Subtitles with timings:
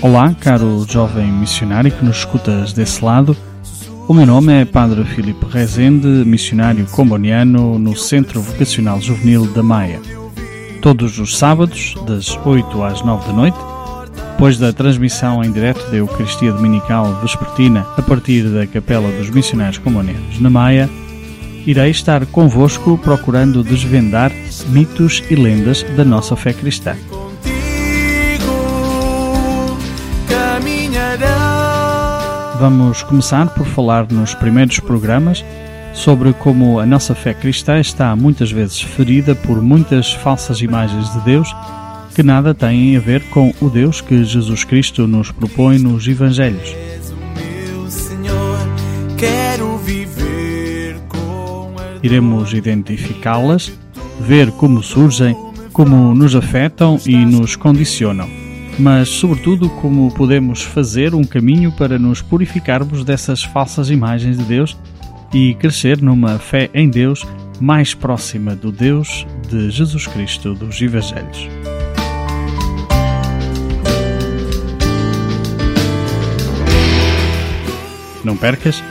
[0.00, 3.36] Olá, caro jovem missionário que nos escutas desse lado.
[4.06, 10.00] O meu nome é Padre Filipe Rezende, missionário comboniano no Centro Vocacional Juvenil da Maia.
[10.80, 13.58] Todos os sábados, das 8 às 9 da noite,
[14.30, 19.78] depois da transmissão em direto da Eucaristia Dominical Vespertina a partir da Capela dos Missionários
[19.78, 20.88] Combonianos na Maia,
[21.66, 24.30] irei estar convosco procurando desvendar
[24.68, 26.94] mitos e lendas da nossa fé cristã.
[32.58, 35.44] Vamos começar por falar nos primeiros programas
[35.94, 41.20] sobre como a nossa fé cristã está muitas vezes ferida por muitas falsas imagens de
[41.20, 41.54] Deus
[42.16, 46.74] que nada têm a ver com o Deus que Jesus Cristo nos propõe nos Evangelhos.
[52.02, 53.72] Iremos identificá-las,
[54.20, 55.36] ver como surgem,
[55.72, 58.47] como nos afetam e nos condicionam
[58.78, 64.76] mas, sobretudo, como podemos fazer um caminho para nos purificarmos dessas falsas imagens de Deus
[65.34, 67.26] e crescer numa fé em Deus
[67.60, 71.48] mais próxima do Deus de Jesus Cristo dos Evangelhos.
[78.24, 78.82] Não percas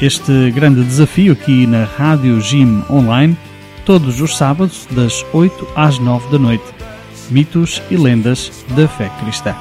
[0.00, 3.36] este grande desafio aqui na Rádio Gym Online,
[3.84, 6.78] todos os sábados, das 8 às 9 da noite
[7.30, 9.54] mitos e lendas da fé cristã.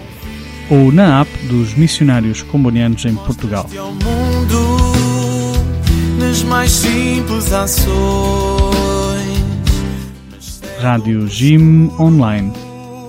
[0.70, 3.70] ou na app dos missionários combonianos em Portugal.
[10.82, 12.52] Rádio Gym Online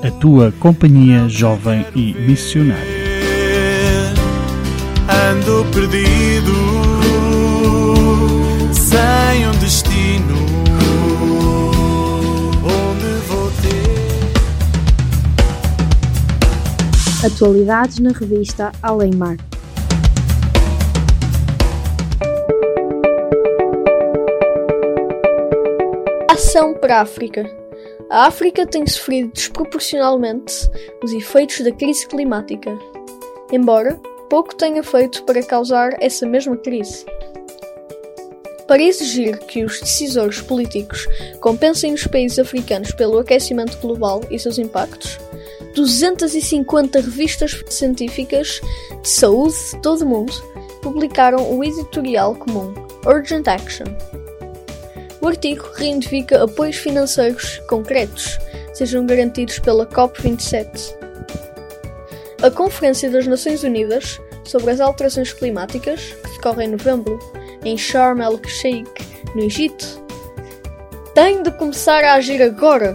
[0.07, 3.07] a tua companhia jovem e missionária.
[5.09, 6.53] Ando perdido,
[8.73, 10.37] sem um destino.
[12.63, 14.31] Onde vou ter?
[17.27, 19.37] Atualidades na revista Além Mar.
[26.31, 27.66] Ação para a África.
[28.09, 30.71] A África tem sofrido desproporcionalmente
[31.03, 32.79] os efeitos da crise climática,
[33.51, 34.01] embora
[34.31, 37.05] pouco tenha feito para causar essa mesma crise.
[38.69, 41.07] Para exigir que os decisores políticos
[41.41, 45.19] compensem os países africanos pelo aquecimento global e seus impactos,
[45.75, 48.61] 250 revistas científicas
[49.03, 50.33] de saúde de todo o mundo
[50.81, 52.73] publicaram o editorial comum
[53.05, 53.87] Urgent Action
[55.27, 58.39] o artigo reivindica apoios financeiros concretos
[58.73, 60.95] sejam garantidos pela COP27.
[62.45, 67.19] A Conferência das Nações Unidas sobre as Alterações Climáticas, que decorre em novembro,
[67.65, 68.89] em Sharm el-Sheikh,
[69.35, 70.01] no Egito,
[71.13, 72.95] tem de começar a agir agora,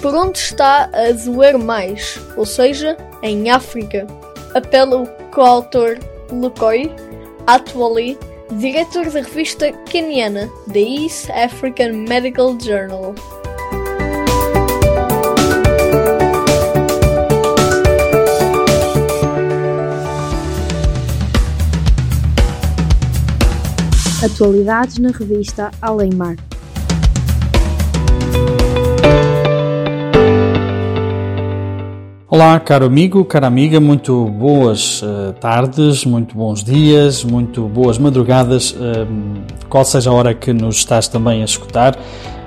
[0.00, 4.06] por onde está a doer mais, ou seja, em África.
[4.54, 5.98] Apela o coautor
[6.30, 6.94] Lukoi
[7.48, 8.16] Atwali
[8.58, 13.14] diretor da revista keniana The East African Medical Journal.
[24.24, 26.36] Atualidades na revista Além Mar.
[32.34, 38.70] Olá, caro amigo, cara amiga, muito boas uh, tardes, muito bons dias, muito boas madrugadas,
[38.70, 39.06] uh,
[39.68, 41.94] qual seja a hora que nos estás também a escutar.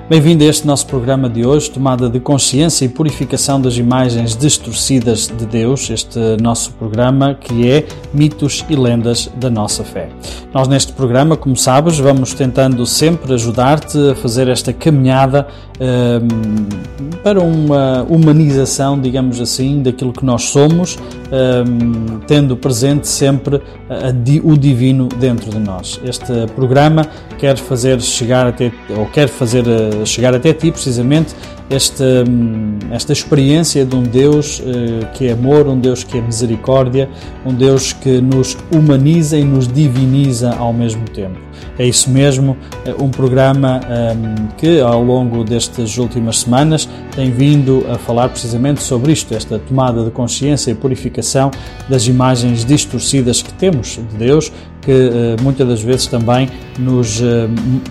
[0.08, 5.26] Bem-vindo a este nosso programa de hoje, tomada de consciência e purificação das imagens distorcidas
[5.26, 10.08] de Deus, este nosso programa que é Mitos e Lendas da Nossa Fé.
[10.54, 15.48] Nós neste programa, como sabes, vamos tentando sempre ajudar-te a fazer esta caminhada
[15.80, 20.96] um, para uma humanização, digamos assim, daquilo que nós somos,
[21.32, 23.60] um, tendo presente sempre
[23.90, 26.00] a, a, o divino dentro de nós.
[26.04, 27.06] Este programa
[27.38, 31.34] quer fazer chegar até, ou quer fazer uh, chegar até ti, precisamente,
[31.68, 36.20] esta, hum, esta experiência de um Deus uh, que é amor, um Deus que é
[36.20, 37.08] misericórdia,
[37.44, 41.46] um Deus que nos humaniza e nos diviniza ao mesmo tempo.
[41.78, 47.84] É isso mesmo, eh, um programa um, que ao longo destas últimas semanas tem vindo
[47.90, 51.50] a falar precisamente sobre isto, esta tomada de consciência e purificação
[51.88, 54.50] das imagens distorcidas que temos de Deus,
[54.86, 56.48] que muitas das vezes também
[56.78, 57.20] nos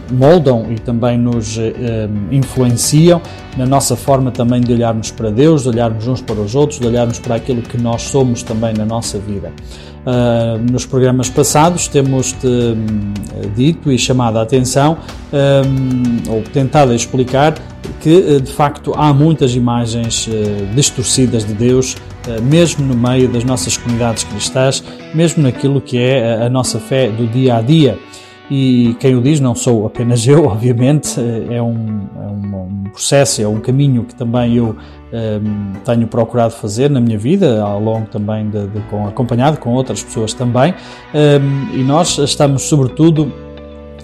[0.09, 1.59] moldam e também nos
[2.31, 3.21] influenciam
[3.57, 6.88] na nossa forma também de olharmos para Deus, de olharmos uns para os outros, de
[6.88, 9.51] olharmos para aquilo que nós somos também na nossa vida.
[10.06, 12.47] Uh, nos programas passados temos-te
[13.56, 15.00] dito e chamado a atenção
[15.33, 17.56] um, ou tentado explicar
[18.01, 20.30] que de facto há muitas imagens
[20.75, 21.95] distorcidas de Deus,
[22.42, 24.83] mesmo no meio das nossas comunidades cristãs,
[25.13, 27.98] mesmo naquilo que é a nossa fé do dia a dia.
[28.50, 31.19] E quem o diz não sou apenas eu, obviamente,
[31.50, 34.75] é um, é um processo, é um caminho que também eu
[35.13, 39.71] um, tenho procurado fazer na minha vida, ao longo também de, de com, acompanhado com
[39.71, 40.74] outras pessoas também,
[41.13, 43.31] um, e nós estamos sobretudo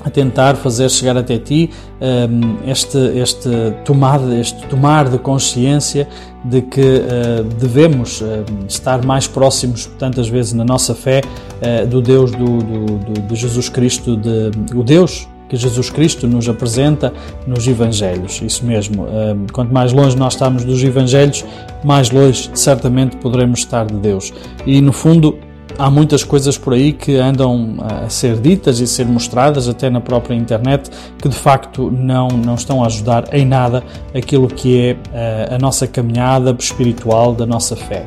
[0.03, 1.69] a tentar fazer chegar até ti
[2.01, 3.49] um, este, este,
[3.85, 6.07] tomar, este tomar de consciência
[6.43, 12.01] de que uh, devemos uh, estar mais próximos, tantas vezes na nossa fé, uh, do
[12.01, 17.13] Deus do, do, de Jesus Cristo, de, o Deus que Jesus Cristo nos apresenta
[17.45, 18.41] nos Evangelhos.
[18.41, 19.05] Isso mesmo,
[19.51, 21.43] quanto mais longe nós estamos dos Evangelhos,
[21.83, 24.31] mais longe certamente poderemos estar de Deus.
[24.65, 25.37] E no fundo,
[25.81, 29.99] há muitas coisas por aí que andam a ser ditas e ser mostradas até na
[29.99, 33.83] própria internet que de facto não, não estão a ajudar em nada
[34.13, 38.05] aquilo que é a, eh, a nossa caminhada espiritual da nossa fé.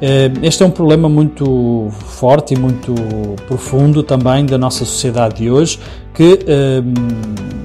[0.00, 2.94] Eh, este é um problema muito forte e muito
[3.48, 5.80] profundo também da nossa sociedade de hoje,
[6.14, 6.82] que eh,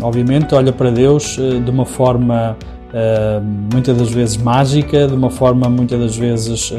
[0.02, 2.58] obviamente olha para Deus de uma forma
[3.74, 6.74] muitas das vezes mágica, de uma forma muitas das vezes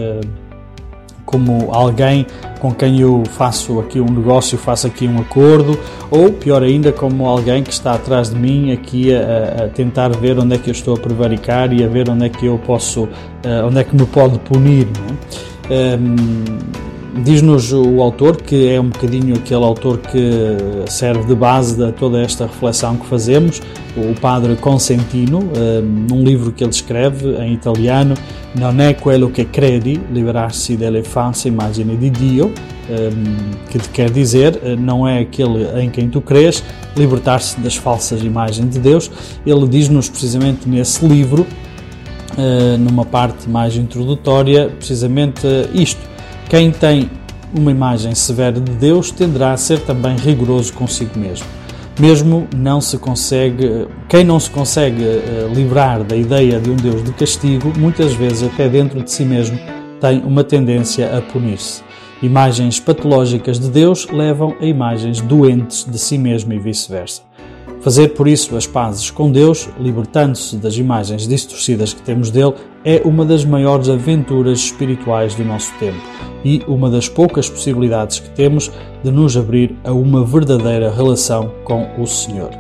[1.32, 2.26] como alguém
[2.60, 5.76] com quem eu faço aqui um negócio, faço aqui um acordo,
[6.10, 10.38] ou pior ainda, como alguém que está atrás de mim aqui a, a tentar ver
[10.38, 13.04] onde é que eu estou a prevaricar e a ver onde é que eu posso,
[13.04, 14.86] uh, onde é que me pode punir.
[15.68, 15.96] É?
[15.96, 21.92] Um, Diz-nos o autor que é um bocadinho aquele autor que serve de base de
[21.92, 23.60] toda esta reflexão que fazemos,
[23.96, 25.40] o padre Consentino,
[26.08, 28.14] num livro que ele escreve em italiano,
[28.54, 32.52] Non è quello che credi, liberar-se dalle false immagini di Dio,
[33.70, 36.62] que quer dizer, não é aquele em quem tu crês,
[36.94, 39.10] libertar-se das falsas imagens de Deus.
[39.46, 41.46] Ele diz-nos precisamente nesse livro,
[42.36, 46.12] eh, numa parte mais introdutória, precisamente isto
[46.48, 47.10] quem tem
[47.54, 51.46] uma imagem severa de Deus tenderá a ser também rigoroso consigo mesmo.
[52.00, 57.04] Mesmo não se consegue, quem não se consegue uh, livrar da ideia de um Deus
[57.04, 59.58] de castigo, muitas vezes até dentro de si mesmo
[60.00, 61.82] tem uma tendência a punir-se.
[62.22, 67.22] Imagens patológicas de Deus levam a imagens doentes de si mesmo e vice-versa.
[67.82, 73.02] Fazer por isso as pazes com Deus, libertando-se das imagens distorcidas que temos dele, é
[73.04, 76.00] uma das maiores aventuras espirituais do nosso tempo
[76.44, 78.70] e uma das poucas possibilidades que temos
[79.02, 82.50] de nos abrir a uma verdadeira relação com o Senhor.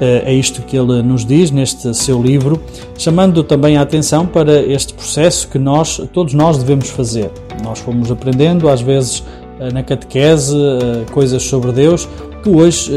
[0.00, 2.60] Eh, é isto que ele nos diz neste seu livro,
[2.98, 7.30] chamando também a atenção para este processo que nós, todos nós devemos fazer.
[7.62, 9.24] Nós fomos aprendendo, às vezes,
[9.60, 12.08] eh, na catequese, eh, coisas sobre Deus,
[12.42, 12.90] que hoje,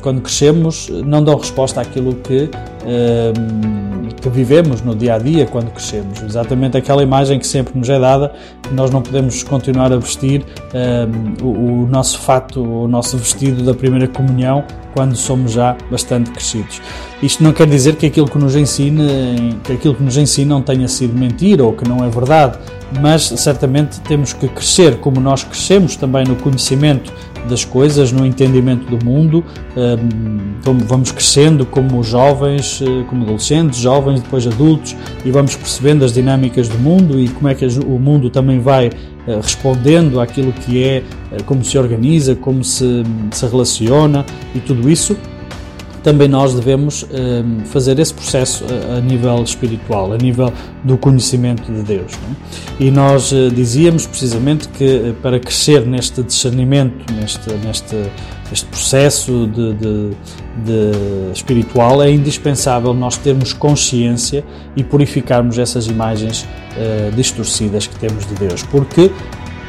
[0.00, 2.48] quando crescemos, não dão resposta àquilo que,
[4.20, 6.22] que vivemos no dia a dia quando crescemos.
[6.22, 8.32] Exatamente aquela imagem que sempre nos é dada,
[8.72, 10.44] nós não podemos continuar a vestir
[11.42, 16.80] o nosso fato, o nosso vestido da primeira comunhão quando somos já bastante crescidos.
[17.22, 19.02] Isto não quer dizer que aquilo que nos ensina,
[19.64, 22.58] que aquilo que nos ensinam tenha sido mentira ou que não é verdade,
[23.00, 27.12] mas certamente temos que crescer como nós crescemos também no conhecimento
[27.48, 29.44] das coisas, no entendimento do mundo.
[30.86, 36.68] Vamos crescendo como jovens, eh, como adolescentes, jovens, depois adultos, e vamos percebendo as dinâmicas
[36.68, 40.96] do mundo e como é que o mundo também vai eh, respondendo àquilo que é,
[40.96, 41.02] eh,
[41.44, 44.24] como se organiza, como se, se relaciona
[44.54, 45.16] e tudo isso
[46.04, 48.62] também nós devemos um, fazer esse processo
[48.96, 50.52] a, nível espiritual, a nível
[50.84, 52.12] do conhecimento de Deus.
[52.12, 52.84] É?
[52.84, 57.96] E nós uh, dizíamos precisamente que uh, para crescer neste discernimento, neste, neste
[58.52, 60.10] este processo de, de,
[60.64, 64.44] de espiritual, é indispensável nós termos consciência
[64.76, 69.10] e purificarmos essas imagens uh, distorcidas que temos de Deus, porque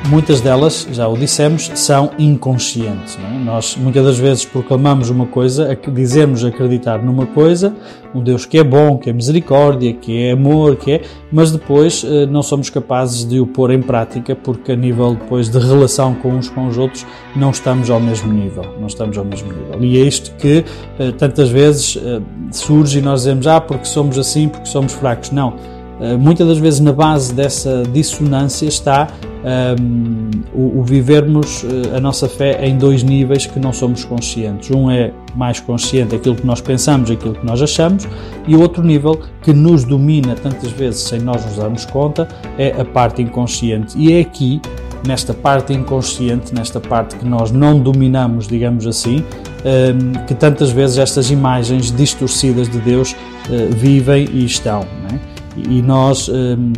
[0.10, 3.18] muitas delas, já o dissemos, são inconscientes.
[3.18, 3.38] É?
[3.44, 7.76] Nós muitas das vezes proclamamos uma coisa, dizemos acreditar numa coisa,
[8.14, 12.06] um Deus que é bom, que é misericórdia, que é amor, que é, mas depois
[12.06, 16.16] eh, não somos capazes de o pôr em prática porque a nível depois de relação
[16.16, 19.84] com uns com os outros não estamos ao mesmo nível, não estamos ao mesmo nível.
[19.84, 20.64] E é isto que
[20.98, 22.22] eh, tantas vezes eh,
[22.52, 25.32] surge e nós dizemos, ah, porque somos assim, porque somos fracos.
[25.32, 25.75] Não.
[26.20, 29.08] Muitas das vezes na base dessa dissonância está
[29.46, 34.72] um, o, o, vivermos uh, a nossa fé em dois níveis que não somos conscientes.
[34.72, 38.08] Um é mais consciente aquilo que nós pensamos, aquilo que nós achamos,
[38.48, 42.84] e outro nível que nos domina tantas vezes sem nós nos darmos conta é a
[42.84, 43.96] parte inconsciente.
[43.98, 44.60] E é aqui,
[45.06, 49.24] nesta parte inconsciente, nesta parte que nós não dominamos, digamos assim,
[49.64, 54.82] um, que tantas vezes estas imagens distorcidas de Deus uh, vivem e estão.
[55.14, 55.35] É?
[55.58, 56.28] E nós.
[56.30, 56.74] Um,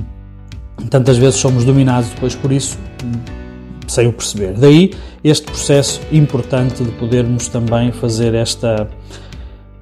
[0.89, 2.77] tantas vezes somos dominados depois por isso
[3.88, 4.53] sem o perceber.
[4.53, 4.91] Daí
[5.24, 8.88] este processo importante de podermos também fazer esta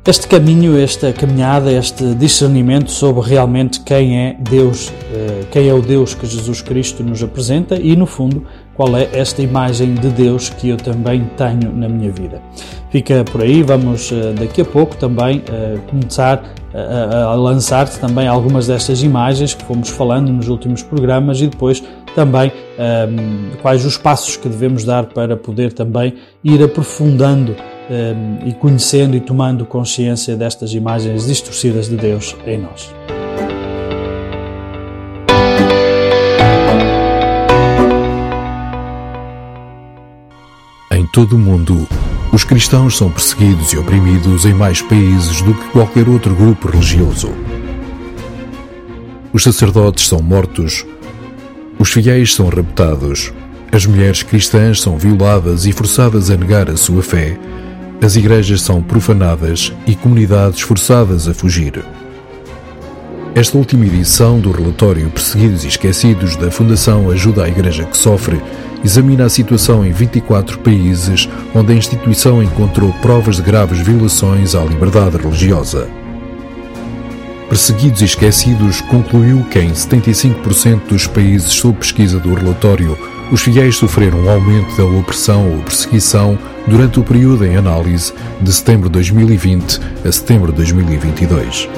[0.08, 5.82] este caminho, esta caminhada, este discernimento sobre realmente quem é Deus, eh, quem é o
[5.82, 10.50] Deus que Jesus Cristo nos apresenta e, no fundo, qual é esta imagem de Deus
[10.50, 12.42] que eu também tenho na minha vida.
[12.90, 16.44] Fica por aí, vamos eh, daqui a pouco também eh, começar
[16.76, 21.82] a, lançar-te também algumas destas imagens que fomos falando nos últimos programas e depois
[22.14, 27.56] também ehm, quais os passos que devemos dar para poder também ir aprofundando
[27.90, 32.94] ehm, e conhecendo e tomando consciência destas imagens distorcidas de Deus em nós.
[41.16, 41.88] Todo o mundo,
[42.34, 47.32] os cristãos são perseguidos e oprimidos em mais países do que qualquer outro grupo religioso.
[49.32, 50.86] Os sacerdotes são mortos,
[51.80, 53.32] os fiéis são raptados,
[53.72, 57.40] as mulheres cristãs são violadas e forçadas a negar a sua fé,
[58.04, 61.82] as igrejas são profanadas e comunidades forçadas a fugir.
[63.34, 68.42] Esta última edição do relatório Perseguidos e Esquecidos da Fundação Ajuda à Igreja que Sofre
[68.86, 74.64] examina a situação em 24 países onde a instituição encontrou provas de graves violações à
[74.64, 75.90] liberdade religiosa.
[77.50, 82.96] Perseguidos e Esquecidos concluiu que em 75% dos países sob pesquisa do relatório,
[83.32, 86.38] os fiéis sofreram um aumento da opressão ou perseguição
[86.68, 91.70] durante o período em análise de setembro de 2020 a setembro de 2022.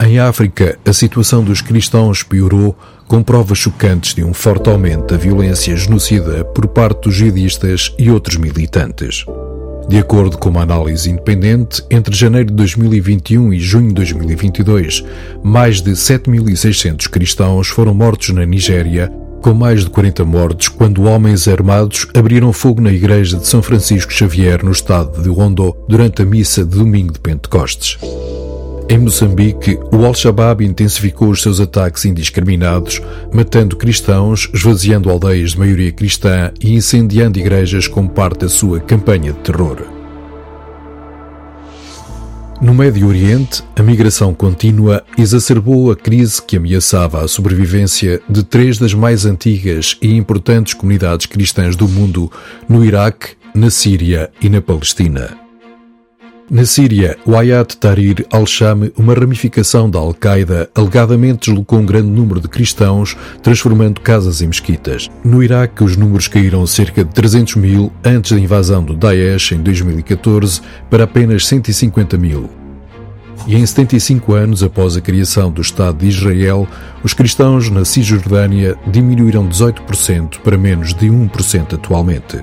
[0.00, 5.16] Em África, a situação dos cristãos piorou com provas chocantes de um forte aumento da
[5.16, 9.24] violência genocida por parte dos jihadistas e outros militantes.
[9.88, 15.04] De acordo com uma análise independente, entre janeiro de 2021 e junho de 2022,
[15.44, 21.46] mais de 7.600 cristãos foram mortos na Nigéria, com mais de 40 mortes quando homens
[21.46, 26.24] armados abriram fogo na igreja de São Francisco Xavier no estado de Ondo durante a
[26.24, 27.96] missa de domingo de Pentecostes.
[28.88, 33.02] Em Moçambique, o Al-Shabaab intensificou os seus ataques indiscriminados,
[33.32, 39.32] matando cristãos, esvaziando aldeias de maioria cristã e incendiando igrejas como parte da sua campanha
[39.32, 39.82] de terror.
[42.62, 48.78] No Médio Oriente, a migração contínua exacerbou a crise que ameaçava a sobrevivência de três
[48.78, 52.30] das mais antigas e importantes comunidades cristãs do mundo
[52.68, 55.45] no Iraque, na Síria e na Palestina.
[56.48, 62.40] Na Síria, o Hayat Tahrir al-Sham, uma ramificação da Al-Qaeda, alegadamente deslocou um grande número
[62.40, 65.10] de cristãos, transformando casas em mesquitas.
[65.24, 69.58] No Iraque, os números caíram cerca de 300 mil antes da invasão do Daesh em
[69.60, 72.48] 2014 para apenas 150 mil.
[73.48, 76.68] E em 75 anos após a criação do Estado de Israel,
[77.02, 82.40] os cristãos na Cisjordânia diminuíram 18% para menos de 1% atualmente.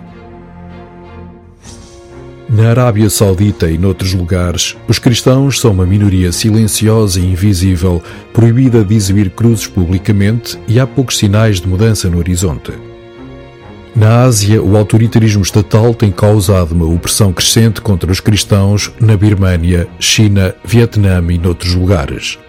[2.50, 8.84] Na Arábia Saudita e noutros lugares, os cristãos são uma minoria silenciosa e invisível, proibida
[8.84, 12.74] de exibir cruzes publicamente e há poucos sinais de mudança no horizonte.
[13.96, 19.88] Na Ásia, o autoritarismo estatal tem causado uma opressão crescente contra os cristãos na Birmânia,
[20.00, 22.40] China, Vietnã e noutros lugares.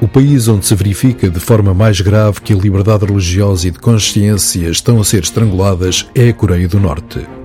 [0.00, 3.78] O país onde se verifica de forma mais grave que a liberdade religiosa e de
[3.78, 7.43] consciência estão a ser estranguladas é a Coreia do Norte.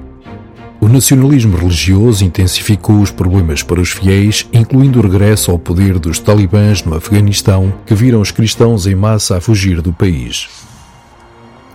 [0.82, 6.20] O nacionalismo religioso intensificou os problemas para os fiéis, incluindo o regresso ao poder dos
[6.20, 10.48] talibãs no Afeganistão, que viram os cristãos em massa a fugir do país.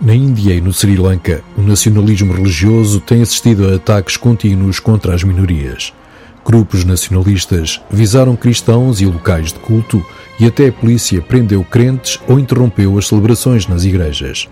[0.01, 5.13] Na Índia e no Sri Lanka, o nacionalismo religioso tem assistido a ataques contínuos contra
[5.13, 5.93] as minorias.
[6.43, 10.03] Grupos nacionalistas visaram cristãos e locais de culto
[10.39, 14.49] e até a polícia prendeu crentes ou interrompeu as celebrações nas igrejas.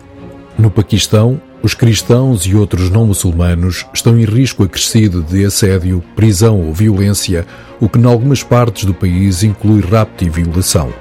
[0.57, 6.59] No Paquistão, os cristãos e outros não muçulmanos estão em risco acrescido de assédio, prisão
[6.59, 7.47] ou violência,
[7.79, 10.93] o que, em algumas partes do país, inclui rapto e violação.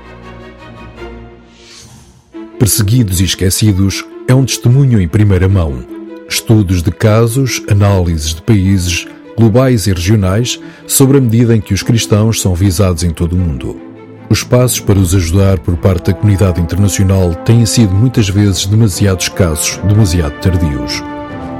[2.60, 5.84] Perseguidos e esquecidos é um testemunho em primeira mão.
[6.28, 11.82] Estudos de casos, análises de países, globais e regionais, sobre a medida em que os
[11.82, 13.91] cristãos são visados em todo o mundo.
[14.32, 19.20] Os passos para os ajudar por parte da comunidade internacional têm sido muitas vezes demasiado
[19.20, 21.02] escassos, demasiado tardios.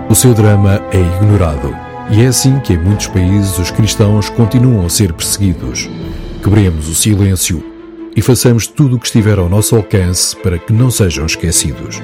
[0.09, 1.76] O seu drama é ignorado.
[2.11, 5.91] E é assim que em muitos países os cristãos continuam a ser perseguidos.
[6.43, 7.62] Quebremos o silêncio
[8.17, 12.00] e façamos tudo o que estiver ao nosso alcance para que não sejam esquecidos.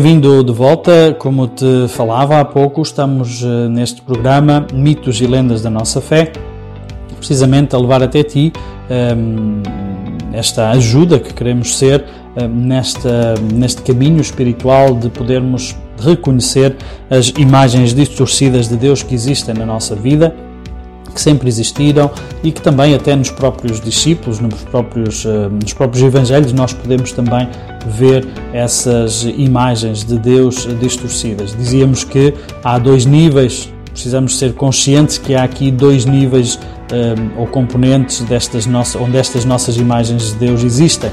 [0.00, 1.16] Bem-vindo de volta.
[1.18, 6.30] Como te falava há pouco, estamos eh, neste programa Mitos e Lendas da Nossa Fé,
[7.16, 8.52] precisamente a levar até ti
[8.88, 12.04] um, ehm, esta ajuda que queremos ser
[12.36, 16.76] um, ehm, nesta, neste caminho espiritual de podermos reconhecer
[17.10, 20.32] as imagens distorcidas de Deus que existem na nossa vida
[21.10, 22.10] que sempre existiram
[22.42, 27.12] e que também até nos próprios discípulos, nos próprios, eh, nos próprios evangelhos, nós podemos
[27.12, 27.48] também
[27.86, 31.54] ver essas imagens de Deus distorcidas.
[31.56, 36.58] Dizíamos que há dois níveis, precisamos ser conscientes que há aqui dois níveis
[36.92, 41.10] eh, ou componentes destas nossas, onde estas nossas imagens de Deus existem.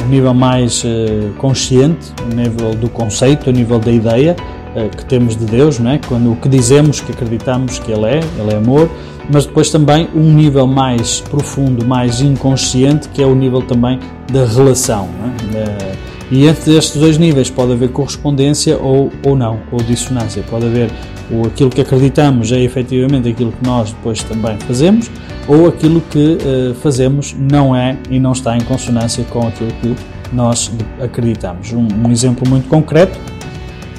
[0.00, 4.36] O nível mais uh, consciente, o nível do conceito, o nível da ideia
[4.84, 6.00] que temos de Deus, não é?
[6.06, 8.90] quando o que dizemos que acreditamos que Ele é, Ele é amor,
[9.30, 13.98] mas depois também um nível mais profundo, mais inconsciente, que é o nível também
[14.32, 15.08] da relação.
[15.54, 15.96] É?
[16.30, 20.42] E entre estes dois níveis pode haver correspondência ou, ou não, ou dissonância.
[20.50, 20.90] Pode haver
[21.30, 25.10] o aquilo que acreditamos é efetivamente aquilo que nós depois também fazemos,
[25.46, 29.94] ou aquilo que uh, fazemos não é e não está em consonância com aquilo que
[30.32, 30.70] nós
[31.00, 31.72] acreditamos.
[31.72, 33.18] Um, um exemplo muito concreto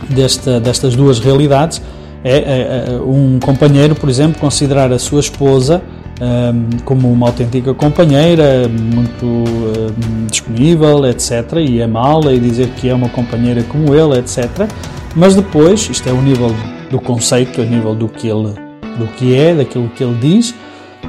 [0.09, 1.81] desta, destas duas realidades
[2.23, 5.81] é, é, é, um companheiro, por exemplo, considerar a sua esposa
[6.21, 12.93] um, como uma autêntica companheira, muito um, disponível, etc., e amá-la e dizer que é
[12.93, 14.69] uma companheira como ele, etc.
[15.15, 16.53] Mas depois, isto é o nível
[16.91, 18.53] do conceito, a nível do que ele,
[18.97, 20.53] do que é, daquilo que ele diz,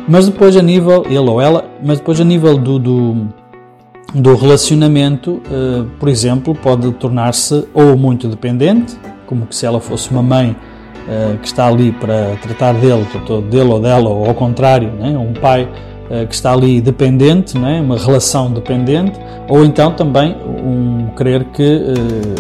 [0.09, 3.29] mas depois a nível, ele ou ela, mas depois a nível do, do,
[4.15, 8.97] do relacionamento, uh, por exemplo, pode tornar-se ou muito dependente,
[9.27, 13.07] como que se ela fosse uma mãe uh, que está ali para tratar dele,
[13.49, 15.17] dele ou dela, ou ao contrário, né?
[15.17, 17.81] um pai uh, que está ali dependente, né?
[17.81, 19.19] uma relação dependente,
[19.49, 21.83] ou então também um querer que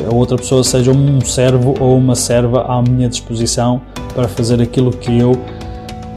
[0.08, 3.80] a outra pessoa seja um servo ou uma serva à minha disposição
[4.14, 5.38] para fazer aquilo que eu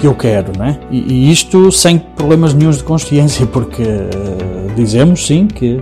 [0.04, 0.78] que eu quero, né?
[0.92, 3.84] E, e isto sem problemas nenhums de consciência, porque
[4.76, 5.82] dizemos sim que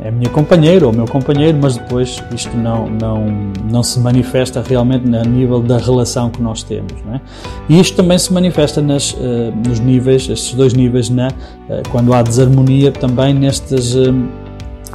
[0.00, 3.26] é minha companheira ou meu companheiro, mas depois isto não, não,
[3.70, 6.94] não se manifesta realmente a nível da relação que nós temos.
[7.12, 7.20] É?
[7.68, 12.14] E isto também se manifesta nas, uh, nos níveis, estes dois níveis, na, uh, quando
[12.14, 13.94] há desarmonia também nestes.
[13.94, 14.47] Uh,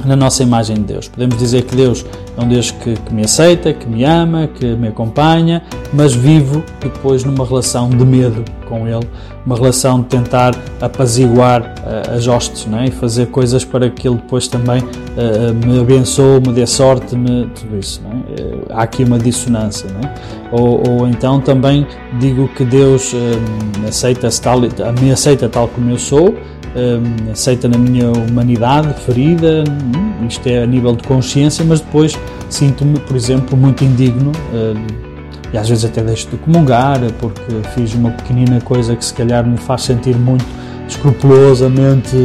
[0.04, 1.08] na nossa imagem de Deus.
[1.08, 2.04] Podemos dizer que Deus
[2.36, 6.62] é um Deus que, que, me aceita, que me ama, que me acompanha, mas vivo
[6.80, 9.06] depois numa relação de medo com Ele,
[9.44, 12.86] uma relação de tentar apaziguar uh, as hostes é?
[12.86, 17.46] e fazer coisas para que Ele depois também uh, me abençoe, me dê sorte, me,
[17.54, 18.00] tudo isso.
[18.04, 18.42] É?
[18.42, 19.86] Uh, há aqui uma dissonância.
[19.88, 20.14] É?
[20.50, 21.86] Ou, ou, então também
[22.18, 23.14] digo que Deus
[23.86, 24.60] aceita tal,
[25.00, 26.34] me aceita tal como eu sou
[26.76, 32.18] um, aceita na minha humanidade ferida, hum, isto é a nível de consciência, mas depois
[32.48, 35.14] sinto-me, por exemplo, muito indigno um,
[35.52, 37.40] e às vezes até deixo de comungar porque
[37.74, 40.44] fiz uma pequenina coisa que se calhar me faz sentir muito
[40.88, 42.16] escrupulosamente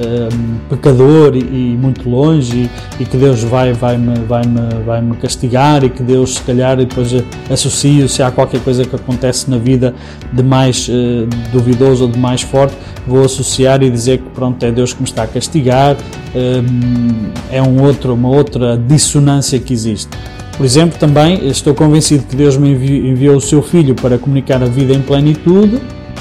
[0.00, 4.84] um, pecador e, e, muito longe e, e, que Deus vai vai me vai me
[4.84, 7.12] vai me castigar e que Deus se calhar depois
[7.50, 9.94] associo se há qualquer coisa que acontece na vida
[10.32, 12.74] de mais uh, duvidoso ou de mais forte
[13.06, 15.96] vou associar e dizer que pronto é Deus que me está a castigar
[16.34, 20.08] um, é um outro uma outra dissonância que existe.
[20.56, 24.66] Por exemplo, também estou convencido que Deus me enviou o seu Filho para comunicar a
[24.66, 25.80] vida em plenitude,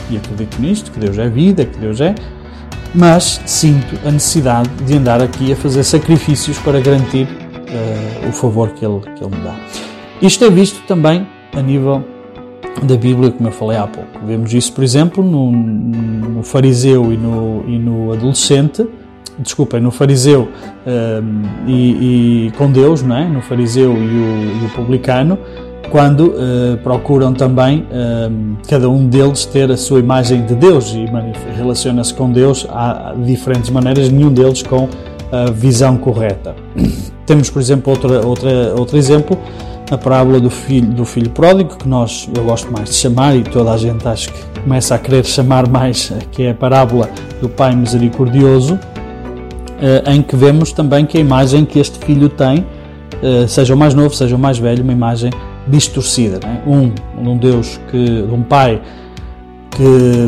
[0.09, 2.15] e acredito nisto, que Deus é vida, que Deus é,
[2.93, 8.69] mas sinto a necessidade de andar aqui a fazer sacrifícios para garantir uh, o favor
[8.69, 9.55] que ele, que ele me dá.
[10.21, 12.03] Isto é visto também a nível
[12.83, 14.25] da Bíblia, como eu falei há pouco.
[14.25, 18.87] Vemos isso, por exemplo, no, no fariseu e no, e no adolescente,
[19.37, 20.49] desculpem, no fariseu
[20.85, 23.25] um, e, e, com Deus, não é?
[23.25, 25.37] no fariseu e o, e o publicano,
[25.89, 31.05] quando uh, procuram também uh, cada um deles ter a sua imagem de Deus e
[31.55, 34.87] relaciona-se com Deus há diferentes maneiras, nenhum deles com
[35.31, 36.55] a visão correta.
[37.25, 39.37] Temos, por exemplo, outra, outra, outro exemplo
[39.89, 43.43] na parábola do filho, do filho pródigo, que nós, eu gosto mais de chamar, e
[43.43, 47.09] toda a gente acho que começa a querer chamar mais, que é a parábola
[47.41, 48.79] do Pai Misericordioso,
[49.81, 52.65] eh, em que vemos também que a imagem que este filho tem,
[53.23, 55.31] eh, seja o mais novo, seja o mais velho, uma imagem
[55.69, 56.39] distorcida.
[56.45, 56.69] É?
[56.69, 58.81] Um, um Deus que, um Pai
[59.71, 60.25] que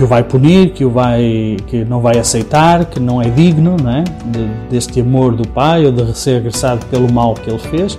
[0.00, 3.76] que o vai punir, que o vai que não vai aceitar, que não é digno,
[3.82, 4.04] não é?
[4.24, 7.98] De, deste amor do pai ou de ser agressado pelo mal que ele fez.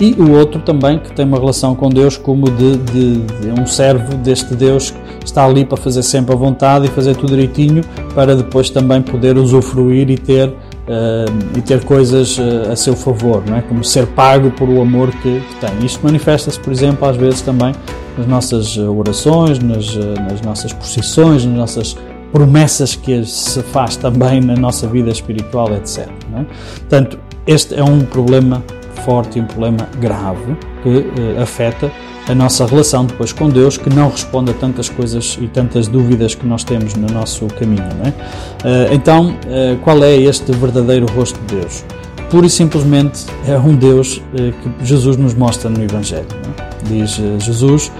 [0.00, 3.66] E o outro também que tem uma relação com Deus como de, de, de um
[3.66, 7.84] servo deste Deus que está ali para fazer sempre a vontade e fazer tudo direitinho
[8.14, 10.54] para depois também poder usufruir e ter
[10.92, 13.62] uh, e ter coisas uh, a seu favor, não é?
[13.62, 15.84] Como ser pago por o amor que, que tem.
[15.84, 17.74] Isto manifesta-se, por exemplo, às vezes também
[18.18, 21.96] nas nossas eh, orações, nas, nas nossas posições, nas nossas
[22.30, 26.08] promessas que se faz também na nossa vida espiritual, etc.
[26.08, 26.44] É?
[26.80, 28.62] Portanto, este é um problema
[29.04, 31.90] forte um problema grave que uh, afeta
[32.28, 36.34] a nossa relação depois com Deus, que não responde a tantas coisas e tantas dúvidas
[36.34, 37.82] que nós temos no nosso caminho.
[38.04, 38.08] É?
[38.08, 41.84] Uh, então, uh, qual é este verdadeiro rosto de Deus?
[42.30, 46.26] Pura e simplesmente é um Deus que Jesus nos mostra no Evangelho.
[46.58, 46.88] É?
[46.88, 47.92] Diz Jesus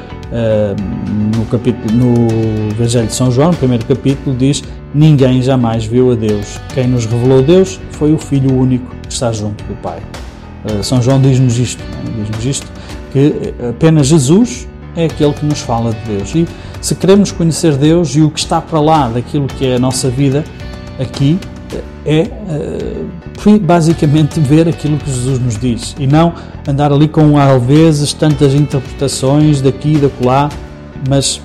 [1.36, 6.14] no, capítulo, no Evangelho de São João, no primeiro capítulo, diz: Ninguém jamais viu a
[6.14, 6.58] Deus.
[6.72, 10.00] Quem nos revelou Deus foi o Filho único que está junto do Pai.
[10.82, 12.22] São João diz-nos isto, é?
[12.22, 12.71] diz-nos isto,
[13.12, 16.34] que apenas Jesus é aquele que nos fala de Deus.
[16.34, 16.46] E
[16.80, 20.08] se queremos conhecer Deus e o que está para lá daquilo que é a nossa
[20.08, 20.44] vida
[20.98, 21.38] aqui,
[22.04, 22.28] é
[23.60, 26.34] basicamente ver aquilo que Jesus nos diz e não
[26.68, 30.48] andar ali com às vezes tantas interpretações daqui e da lá,
[31.08, 31.40] mas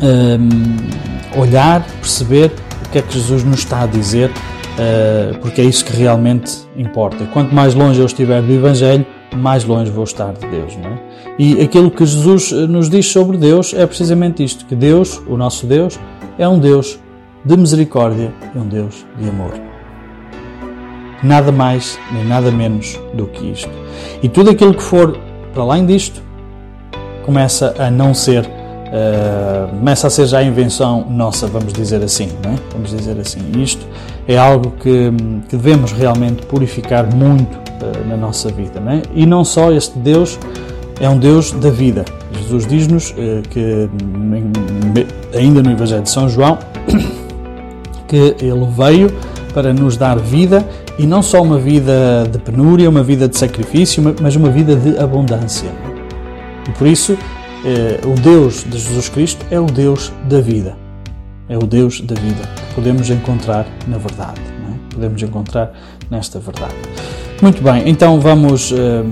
[0.00, 2.52] um, olhar, perceber
[2.86, 6.52] o que é que Jesus nos está a dizer uh, porque é isso que realmente
[6.76, 7.24] importa.
[7.26, 10.76] Quanto mais longe eu estiver do Evangelho, mais longe vou estar de Deus.
[10.76, 10.98] Não é?
[11.38, 15.36] E aquilo que Jesus eh, nos diz sobre Deus é precisamente isto: que Deus, o
[15.36, 15.98] nosso Deus,
[16.38, 16.98] é um Deus
[17.44, 19.52] de misericórdia e um Deus de amor.
[21.22, 23.70] Nada mais nem nada menos do que isto.
[24.22, 25.16] E tudo aquilo que for
[25.52, 26.22] para além disto
[27.24, 28.48] começa a não ser
[28.92, 32.56] Uh, começa a ser já a invenção nossa, vamos dizer assim, não é?
[32.72, 33.40] Vamos dizer assim.
[33.56, 33.86] Isto
[34.26, 35.10] é algo que,
[35.48, 39.02] que devemos realmente purificar muito uh, na nossa vida, não é?
[39.14, 40.38] E não só este Deus
[41.00, 42.04] é um Deus da vida.
[42.32, 43.14] Jesus diz-nos uh,
[43.50, 43.88] que
[45.36, 46.58] ainda no Evangelho de São João
[48.06, 49.12] que ele veio
[49.52, 50.66] para nos dar vida
[50.98, 54.98] e não só uma vida de penúria, uma vida de sacrifício, mas uma vida de
[54.98, 55.70] abundância.
[56.68, 57.16] E por isso
[57.64, 60.81] eh, o Deus de Jesus Cristo é o Deus da vida.
[61.52, 64.40] É o Deus da vida que podemos encontrar na verdade.
[64.40, 64.94] É?
[64.94, 65.70] Podemos encontrar
[66.10, 66.72] nesta verdade.
[67.42, 68.72] Muito bem, então vamos.
[68.72, 69.04] Eh,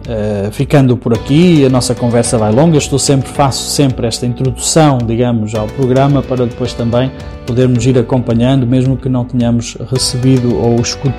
[0.00, 2.78] Uh, ficando por aqui, a nossa conversa vai longa.
[2.78, 7.12] Estou sempre, faço sempre esta introdução, digamos, ao programa para depois também
[7.46, 10.76] podermos ir acompanhando, mesmo que não tenhamos recebido ou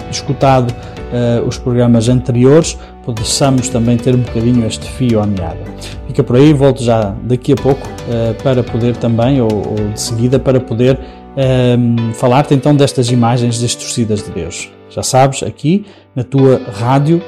[0.10, 5.60] escutado uh, os programas anteriores, possamos também ter um bocadinho este fio à meada.
[6.08, 10.02] Fica por aí, volto já daqui a pouco uh, para poder também, ou, ou, de
[10.02, 11.00] seguida, para poder
[12.16, 14.70] falar-te então destas imagens distorcidas de Deus.
[14.90, 17.22] Já sabes, aqui na tua rádio,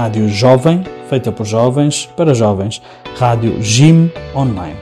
[0.00, 2.80] Rádio Jovem, feita por jovens para jovens,
[3.16, 4.76] Rádio Jim Online.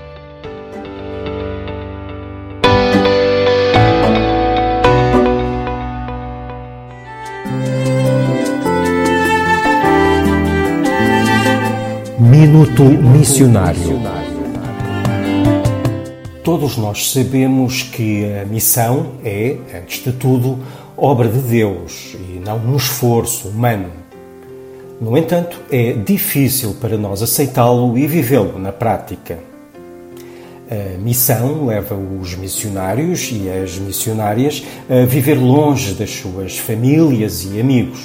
[12.20, 13.98] Minuto Missionário.
[16.44, 20.58] Todos nós sabemos que a missão é, antes de tudo,
[20.94, 24.05] obra de Deus e não um esforço humano.
[24.98, 29.38] No entanto, é difícil para nós aceitá-lo e vivê-lo na prática.
[30.70, 37.60] A missão leva os missionários e as missionárias a viver longe das suas famílias e
[37.60, 38.00] amigos.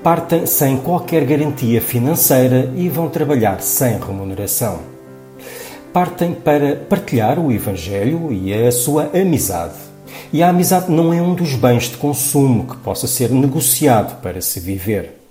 [0.00, 4.78] Partem sem qualquer garantia financeira e vão trabalhar sem remuneração.
[5.92, 9.74] Partem para partilhar o Evangelho e a sua amizade.
[10.32, 14.40] E a amizade não é um dos bens de consumo que possa ser negociado para
[14.40, 15.23] se viver.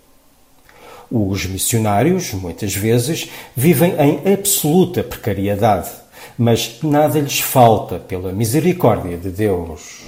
[1.15, 5.91] Os missionários, muitas vezes, vivem em absoluta precariedade,
[6.35, 10.01] mas nada lhes falta pela misericórdia de Deus.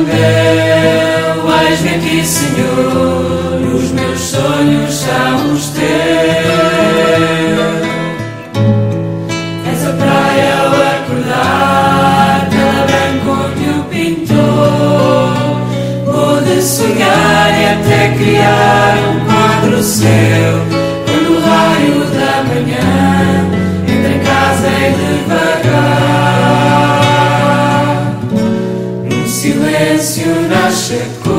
[0.00, 5.90] Respondeu: Eis-me aqui, Senhor, os meus sonhos são os teus.
[9.70, 15.32] És a praia ao acordar, tela branca onde o pintor
[16.04, 20.59] pôde sonhar e até criar um quadro seu.
[30.90, 31.29] Sick.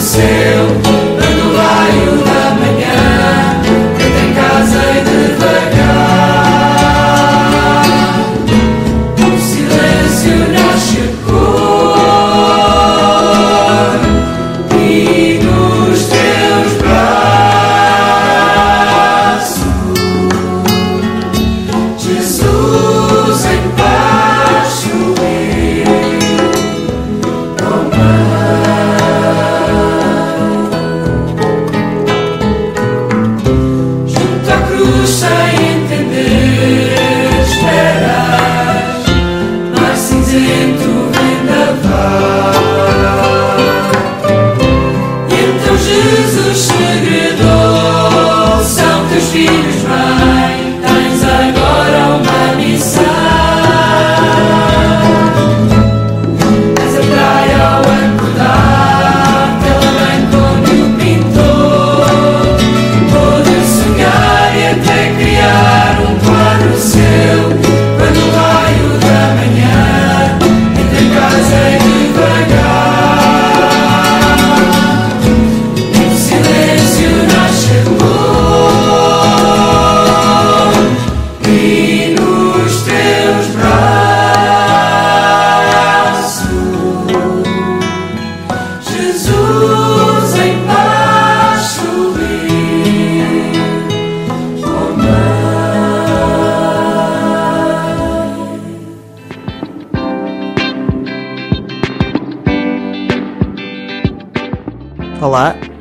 [0.00, 0.99] Seu.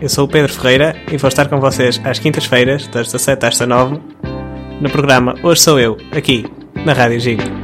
[0.09, 3.59] Eu sou o Pedro Ferreira e vou estar com vocês às quintas-feiras, das 17 às
[3.59, 4.01] 19,
[4.81, 6.47] no programa Hoje Sou Eu, aqui,
[6.83, 7.58] na Rádio Gig.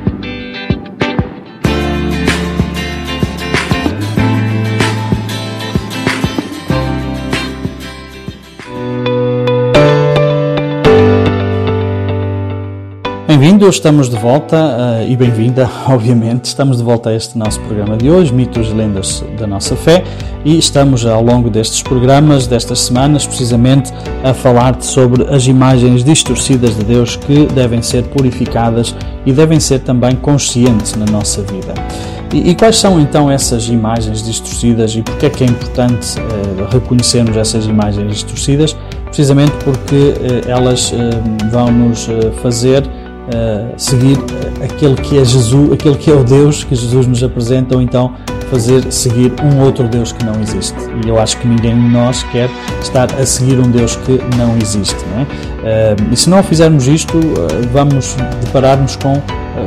[13.46, 16.46] Bem-vindo, estamos de volta uh, e bem-vinda, obviamente.
[16.46, 20.04] Estamos de volta a este nosso programa de hoje, Mitos e Lendas da Nossa Fé,
[20.44, 26.76] e estamos ao longo destes programas, destas semanas, precisamente a falar sobre as imagens distorcidas
[26.76, 28.96] de Deus que devem ser purificadas
[29.28, 31.76] e devem ser também conscientes na nossa vida.
[32.34, 36.66] E, e, quais são então essas imagens distorcidas e porque é que é importante uh,
[36.74, 38.76] reconhecermos essas imagens distorcidas?
[39.06, 40.92] Precisamente porque uh, elas
[41.52, 42.08] vão nos
[42.42, 42.84] fazer
[43.78, 44.18] seguir
[44.64, 48.14] aquele que é Jesus, aquele que é o Deus que Jesus nos apresenta, ou então
[48.50, 50.78] fazer seguir um outro Deus que não existe.
[51.04, 52.50] E eu acho que ninguém de nós quer
[52.82, 54.96] estar a seguir um Deus que não existe.
[55.12, 55.26] Não é?
[56.12, 57.20] e se não fizermos isto,
[57.72, 59.22] vamos deparar-nos com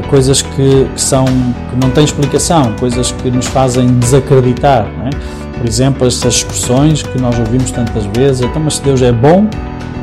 [0.09, 4.87] coisas que, que, são que não têm explicação, coisas que nos fazem desacreditar.
[5.07, 5.59] É?
[5.59, 9.49] Por exemplo, estas expressões que nós ouvimos tantas vezes, então, mas se Deus é bom,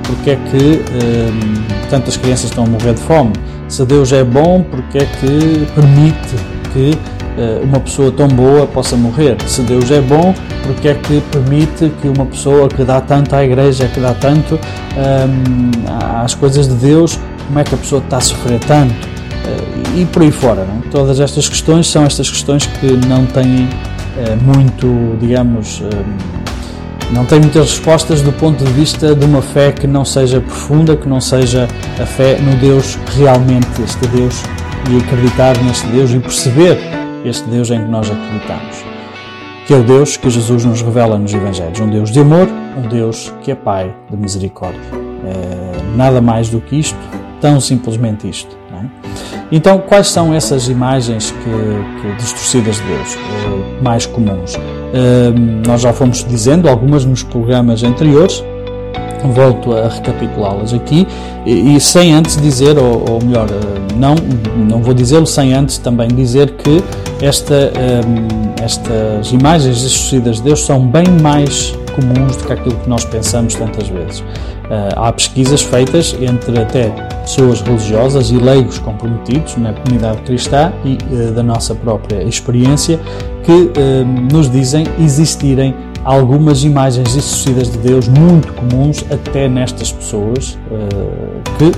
[0.05, 3.33] porque é que hum, tantas crianças estão a morrer de fome?
[3.67, 6.35] Se Deus é bom, porque é que permite
[6.71, 6.91] que
[7.37, 9.37] uh, uma pessoa tão boa possa morrer?
[9.47, 13.43] Se Deus é bom, porque é que permite que uma pessoa que dá tanto à
[13.43, 18.17] igreja, que dá tanto um, às coisas de Deus, como é que a pessoa está
[18.17, 19.15] a sofrer tanto?
[19.95, 20.65] e por aí fora.
[20.65, 20.81] Não?
[20.91, 23.69] Todas estas questões são estas questões que não têm
[24.17, 26.44] eh, muito, digamos, eh,
[27.11, 30.95] não têm muitas respostas do ponto de vista de uma fé que não seja profunda,
[30.95, 31.67] que não seja
[32.01, 34.41] a fé no Deus realmente, este Deus,
[34.89, 36.77] e acreditar neste Deus e perceber
[37.23, 38.83] este Deus em que nós acreditamos.
[39.65, 41.79] Que é o Deus que Jesus nos revela nos Evangelhos.
[41.79, 44.81] Um Deus de amor, um Deus que é Pai de misericórdia.
[45.25, 46.99] É, nada mais do que isto,
[47.41, 48.55] tão simplesmente isto.
[49.51, 54.57] Então, quais são essas imagens que, que distorcidas de Deus eh, mais comuns?
[55.65, 58.43] Nós já fomos dizendo algumas nos programas anteriores,
[59.33, 61.07] volto a recapitulá-las aqui.
[61.45, 64.15] E, e, sem antes dizer, ou, ou, melhor, eh, não,
[64.69, 66.83] não vou dizê-lo sem antes também dizer que
[67.21, 67.71] esta,
[68.63, 73.55] estas imagens distorcidas de Deus são bem mais comuns do que aquilo que nós pensamos
[73.55, 74.19] tantas vezes.
[74.19, 76.89] Uh, há pesquisas feitas entre até
[77.21, 82.99] pessoas religiosas e leigos comprometidos na comunidade cristã e uh, da nossa própria experiência
[83.43, 90.55] que uh, nos dizem existirem algumas imagens distorcidas de Deus muito comuns até nestas pessoas
[91.57, 91.71] que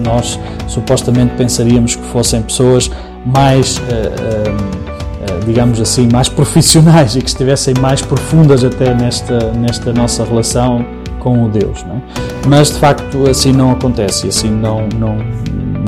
[0.00, 2.90] nós supostamente pensaríamos que fossem pessoas
[3.24, 3.80] mais
[5.44, 10.84] digamos assim, mais profissionais e que estivessem mais profundas até nesta, nesta nossa relação
[11.18, 11.82] com o Deus.
[11.84, 12.00] Não é?
[12.46, 15.18] Mas de facto assim não acontece, assim não, não,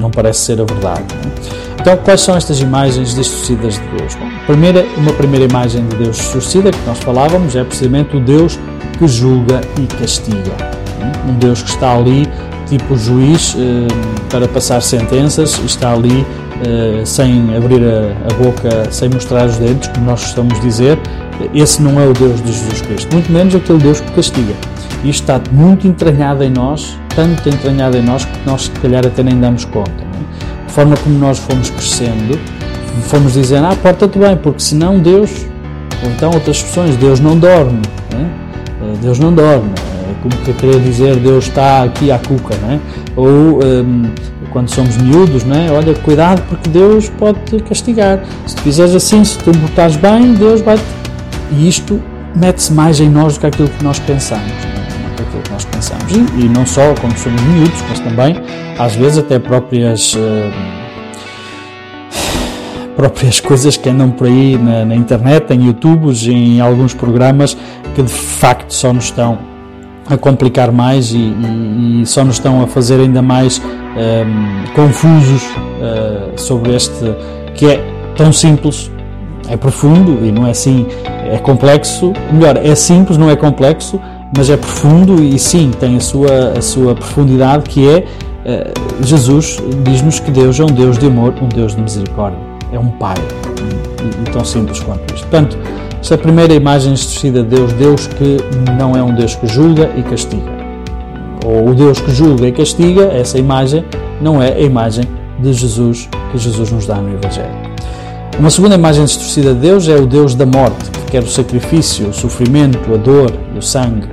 [0.00, 1.04] não parece ser a verdade.
[1.12, 1.66] É?
[1.80, 4.14] Então, quais são estas imagens distorcidas de Deus?
[4.16, 8.58] Bom, primeira, uma primeira imagem de Deus distorcida que nós falávamos é precisamente o Deus
[8.98, 10.52] que julga e castiga.
[11.00, 11.30] É?
[11.30, 12.26] Um Deus que está ali,
[12.66, 13.86] tipo juiz, eh,
[14.30, 16.26] para passar sentenças, está ali
[16.64, 20.98] eh, sem abrir a, boca, sem mostrar os dentes, como nós estamos a dizer.
[21.54, 24.54] Esse não é o Deus de Jesus Cristo, muito menos aquele Deus que castiga.
[25.04, 29.22] Isto está muito entranhado em nós, tanto entranhado em nós que nós, se calhar, até
[29.22, 29.90] nem damos conta.
[29.90, 30.70] É?
[30.70, 32.38] Forma como nós fomos crescendo,
[33.02, 35.46] fomos dizendo: Ah, porta-te bem, porque senão Deus,
[36.02, 37.82] ou então outras expressões, Deus não dorme.
[38.12, 38.16] É?
[38.16, 39.72] Eh, Deus não dorme.
[40.28, 42.80] Como que querer dizer Deus está aqui à cuca, não é?
[43.14, 44.10] Ou um,
[44.50, 45.70] quando somos miúdos, não é?
[45.70, 48.24] Olha, cuidado porque Deus pode te castigar.
[48.44, 50.76] Se tu fizeres assim, se tu me portares bem, Deus vai.
[50.76, 50.82] -te...
[51.52, 52.02] E isto
[52.34, 54.50] mete-se mais em nós do que aquilo que nós pensamos
[55.16, 56.12] aquilo que nós pensamos.
[56.12, 58.36] E, e, não só quando somos miúdos, mas também,
[58.78, 60.14] às vezes, até próprias.
[60.14, 60.50] Uh,
[62.96, 67.56] próprias coisas que andam por aí na, na internet, em YouTubes, em alguns programas
[67.94, 69.55] que de facto só nos estão
[70.08, 74.74] a complicar mais e, e, e só nos estão a fazer ainda mais um, ehm,
[74.74, 77.14] confusos uh, sobre este
[77.54, 77.80] que é
[78.16, 78.90] tão simples,
[79.48, 80.86] é profundo e não é assim,
[81.30, 84.00] é complexo, melhor, é simples, não é complexo,
[84.36, 89.58] mas é profundo e sim, tem a sua, a sua profundidade que é uh, Jesus
[89.84, 92.38] diz-nos que Deus é um Deus de amor, um Deus de misericórdia,
[92.72, 95.26] é um Pai, e, e tão simples quanto isto.
[95.26, 95.58] Portanto,
[96.00, 98.36] esta primeira imagem distorcida de Deus, Deus que
[98.78, 100.56] não é um Deus que julga e castiga.
[101.44, 103.84] Ou o Deus que julga e castiga, essa imagem
[104.20, 105.04] não é a imagem
[105.38, 107.66] de Jesus que Jesus nos dá no Evangelho.
[108.38, 112.08] Uma segunda imagem distorcida de Deus é o Deus da morte, que quer o sacrifício,
[112.08, 114.08] o sofrimento, a dor e o sangue.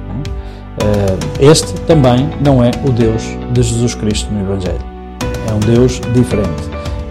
[0.81, 3.21] Eh, este também não é o Deus
[3.51, 4.79] de Jesus Cristo no Evangelho.
[5.49, 6.63] É um Deus diferente.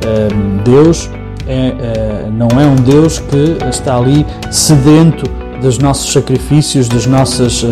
[0.07, 0.29] Eh,
[0.65, 1.11] Deus
[1.47, 5.29] é, é, não é um Deus que está ali sedento
[5.61, 7.65] dos nossos sacrifícios, das nossas,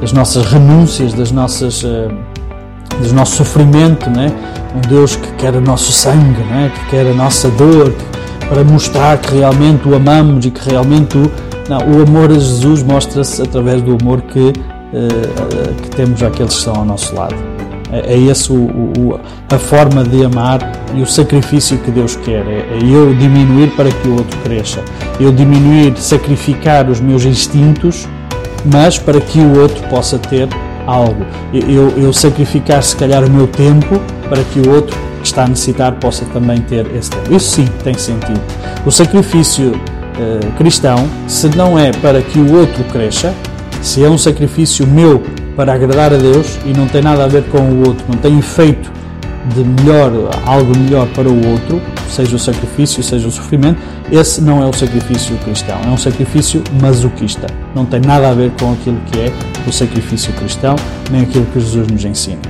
[0.00, 4.32] das nossas renúncias, das nossas, do nosso sofrimento, né?
[4.74, 6.72] um Deus que quer o nosso sangue, né?
[6.74, 7.94] que quer a nossa dor,
[8.48, 11.30] para mostrar que realmente o amamos e que realmente o,
[11.68, 14.52] não, o amor a Jesus mostra-se através do amor que,
[15.82, 17.51] que temos àqueles que estão ao nosso lado.
[17.92, 19.20] É, é o,
[19.50, 20.60] a forma de amar
[20.94, 22.46] e o sacrifício que Deus quer.
[22.46, 24.82] É, é eu diminuir para que o outro cresça.
[25.20, 28.08] Eu diminuir, sacrificar os meus instintos,
[28.64, 30.48] mas para que o outro possa ter
[30.86, 31.24] algo.
[31.52, 35.48] Eu, eu sacrificar, se calhar, o meu tempo para que o outro que está a
[35.48, 37.34] necessitar possa também ter esse tempo.
[37.34, 38.40] Isso sim tem sentido.
[38.84, 39.72] O sacrifício
[40.18, 43.32] eh, cristão, se não é para que o outro cresça,
[43.80, 45.22] se é um sacrifício meu
[45.56, 48.38] para agradar a Deus e não tem nada a ver com o outro, não tem
[48.38, 48.90] efeito
[49.54, 50.12] de melhor,
[50.46, 53.78] algo melhor para o outro, seja o sacrifício, seja o sofrimento,
[54.10, 57.46] esse não é o sacrifício cristão, é um sacrifício masoquista.
[57.74, 59.32] Não tem nada a ver com aquilo que é
[59.66, 60.76] o sacrifício cristão,
[61.10, 62.40] nem aquilo que Jesus nos ensina.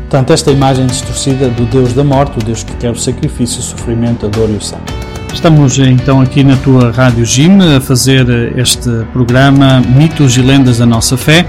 [0.00, 3.62] Portanto, esta imagem distorcida do Deus da morte, o Deus que quer o sacrifício, o
[3.62, 4.84] sofrimento, a dor e o sangue.
[5.32, 10.86] Estamos então aqui na tua Rádio Jim a fazer este programa Mitos e Lendas da
[10.86, 11.44] Nossa Fé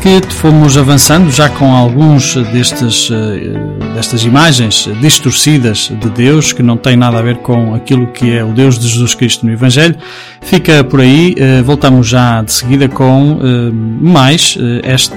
[0.00, 6.76] que fomos avançando já com alguns destes, eh, destas imagens distorcidas de Deus, que não
[6.76, 9.96] têm nada a ver com aquilo que é o Deus de Jesus Cristo no Evangelho.
[10.40, 14.56] Fica por aí, eh, voltamos já de seguida com eh, mais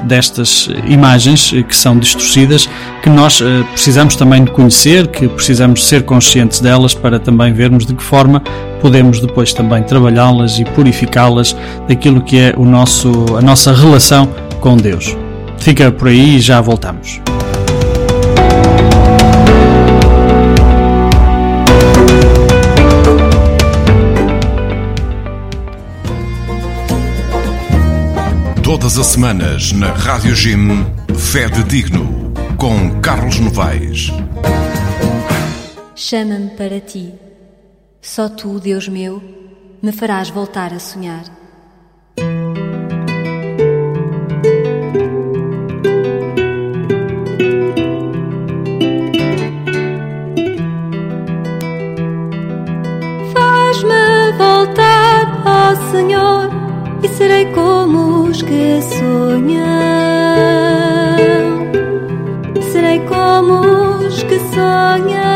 [0.03, 2.67] destas imagens que são distorcidas,
[3.03, 7.93] que nós precisamos também de conhecer, que precisamos ser conscientes delas para também vermos de
[7.93, 8.41] que forma
[8.81, 11.55] podemos depois também trabalhá-las e purificá-las
[11.87, 14.27] daquilo que é o nosso, a nossa relação
[14.61, 15.17] com Deus.
[15.57, 17.19] Fica por aí e já voltamos.
[28.63, 30.85] Todas as semanas na Rádio Jim,
[31.17, 34.11] Fé de Digno, com Carlos Novaes.
[35.95, 37.13] Chama-me para ti.
[38.01, 39.21] Só tu, Deus meu,
[39.81, 41.40] me farás voltar a sonhar.
[58.51, 59.61] Que sonham.
[62.61, 63.61] Serei como
[64.05, 65.30] os que sonham.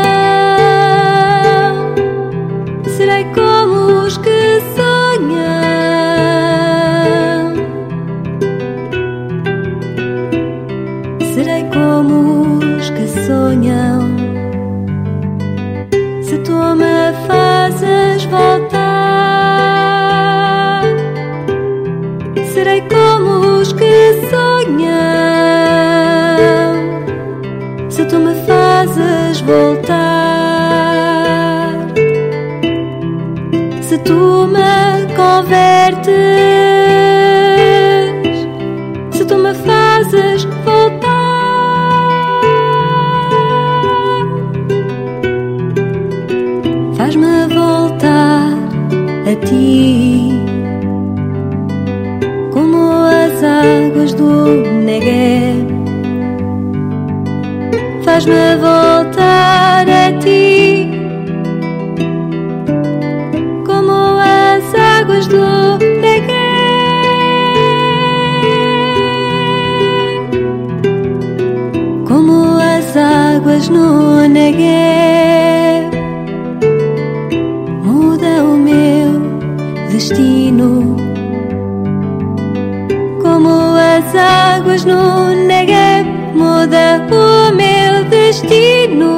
[88.26, 89.12] Destino.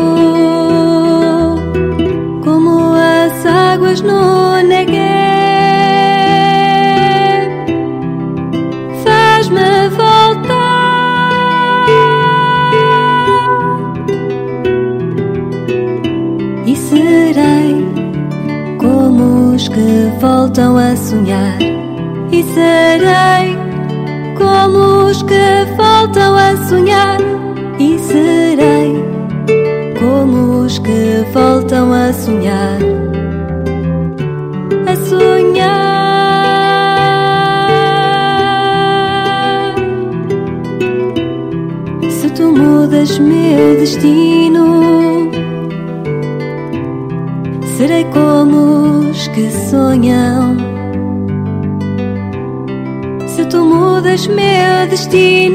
[2.44, 5.18] Como as águas no Negev.
[20.20, 21.58] Voltam a sonhar.
[22.32, 23.56] E serei
[24.36, 27.27] como os que voltam a sonhar
[55.10, 55.47] meu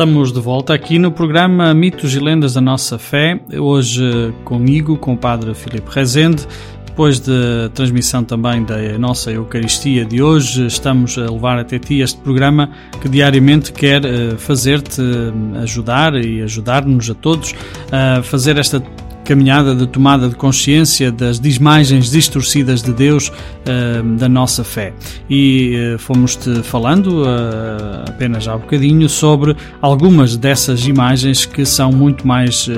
[0.00, 5.12] Estamos de volta aqui no programa Mitos e Lendas da Nossa Fé, hoje comigo, com
[5.12, 6.48] o Padre Filipe Rezende.
[6.86, 12.18] Depois da transmissão também da nossa Eucaristia de hoje, estamos a levar até ti este
[12.18, 12.70] programa
[13.02, 17.54] que diariamente quer eh, fazer-te eh, ajudar e ajudar-nos a todos
[17.92, 18.80] a fazer esta
[19.24, 24.92] caminhada de tomada de consciência das imagens distorcidas de Deus uh, da nossa fé.
[25.28, 32.26] E uh, fomos-te falando uh, apenas há bocadinho sobre algumas dessas imagens que são muito
[32.26, 32.68] mais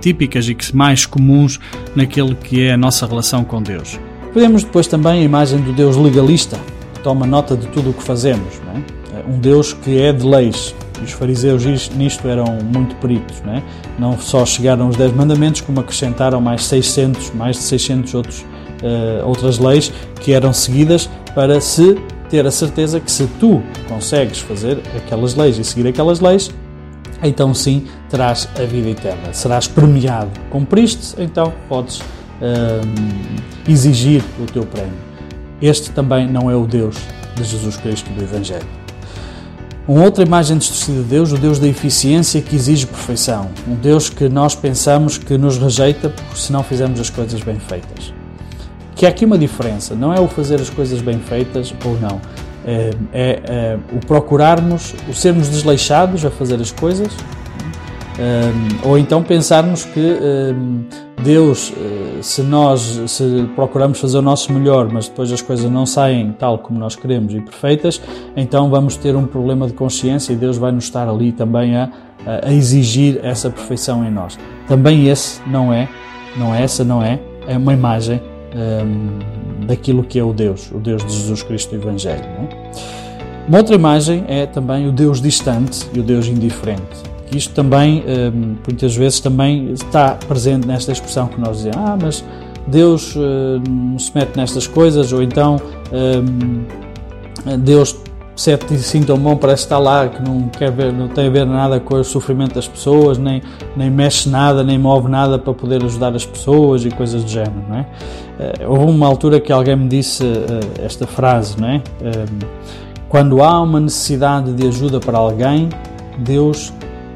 [0.00, 1.58] típicas e que mais comuns
[1.94, 3.98] naquilo que é a nossa relação com Deus.
[4.32, 6.58] Podemos depois também a imagem do Deus legalista,
[6.94, 8.60] que toma nota de tudo o que fazemos.
[8.74, 9.30] É?
[9.30, 13.62] Um Deus que é de leis, os fariseus nisto eram muito peritos, não, é?
[13.98, 19.26] não só chegaram os 10 mandamentos, como acrescentaram mais 600, mais de 600 outros, uh,
[19.26, 21.96] outras leis que eram seguidas para se
[22.28, 26.50] ter a certeza que se tu consegues fazer aquelas leis e seguir aquelas leis,
[27.22, 30.30] então sim terás a vida eterna, serás premiado.
[30.50, 32.02] Cumpriste, então podes uh,
[33.66, 35.08] exigir o teu prémio.
[35.60, 36.96] Este também não é o Deus
[37.34, 38.77] de Jesus Cristo do Evangelho.
[39.88, 43.48] Uma outra imagem distorcida de Deus, o Deus da eficiência que exige perfeição.
[43.66, 48.12] Um Deus que nós pensamos que nos rejeita se não fizermos as coisas bem feitas.
[48.94, 52.20] Que há aqui uma diferença, não é o fazer as coisas bem feitas ou não.
[52.66, 57.08] É, é, é o procurarmos, o sermos desleixados a fazer as coisas,
[58.18, 60.84] um, ou então pensarmos que um,
[61.22, 65.84] Deus, eh, se nós se procuramos fazer o nosso melhor, mas depois as coisas não
[65.84, 68.00] saem tal como nós queremos e perfeitas,
[68.36, 71.90] então vamos ter um problema de consciência e Deus vai nos estar ali também a,
[72.44, 74.38] a exigir essa perfeição em nós.
[74.68, 75.88] Também esse não é,
[76.36, 78.22] não é essa não é, é uma imagem
[78.54, 82.24] um, daquilo que é o Deus, o Deus de Jesus Cristo do Evangelho.
[82.24, 83.48] É?
[83.48, 88.56] Uma outra imagem é também o Deus distante e o Deus indiferente isto também, hum,
[88.66, 92.24] muitas vezes, também está presente nesta expressão que nós dizemos, ah, mas
[92.66, 93.62] Deus hum,
[93.92, 95.60] não se mete nestas coisas, ou então
[95.92, 96.64] hum,
[97.58, 97.96] Deus
[98.46, 101.44] é assim tão bom parece estar lá que não quer ver, não tem a ver
[101.44, 103.42] nada com o sofrimento das pessoas, nem,
[103.76, 107.64] nem mexe nada, nem move nada para poder ajudar as pessoas e coisas do género,
[107.68, 107.86] não é?
[108.38, 111.82] Eh, houve uma altura que alguém me disse eh, esta frase, não é?
[113.08, 115.68] Quando há uma necessidade de ajuda para alguém,
[116.18, 116.72] Deus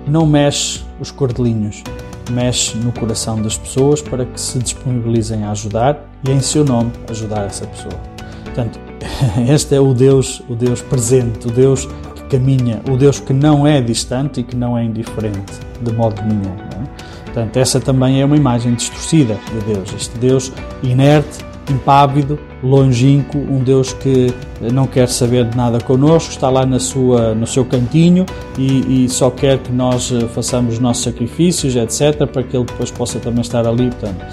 [0.07, 1.83] não mexe os cordelinhos,
[2.31, 6.93] mexe no coração das pessoas para que se disponibilizem a ajudar e em seu nome
[7.09, 7.95] ajudar essa pessoa.
[8.45, 8.79] Portanto,
[9.49, 13.67] este é o Deus, o Deus presente, o Deus que caminha, o Deus que não
[13.67, 16.55] é distante e que não é indiferente de modo nenhum.
[16.55, 17.23] É?
[17.25, 23.63] Portanto, essa também é uma imagem distorcida de Deus, este Deus inerte, impávido, longínquo, um
[23.63, 24.33] Deus que
[24.73, 28.27] não quer saber de nada connosco, está lá na sua, no seu cantinho
[28.59, 32.65] e, e só quer que nós eh, façamos os nossos sacrifícios, etc., para que Ele
[32.65, 33.91] depois possa também estar ali.
[33.91, 34.25] Portanto,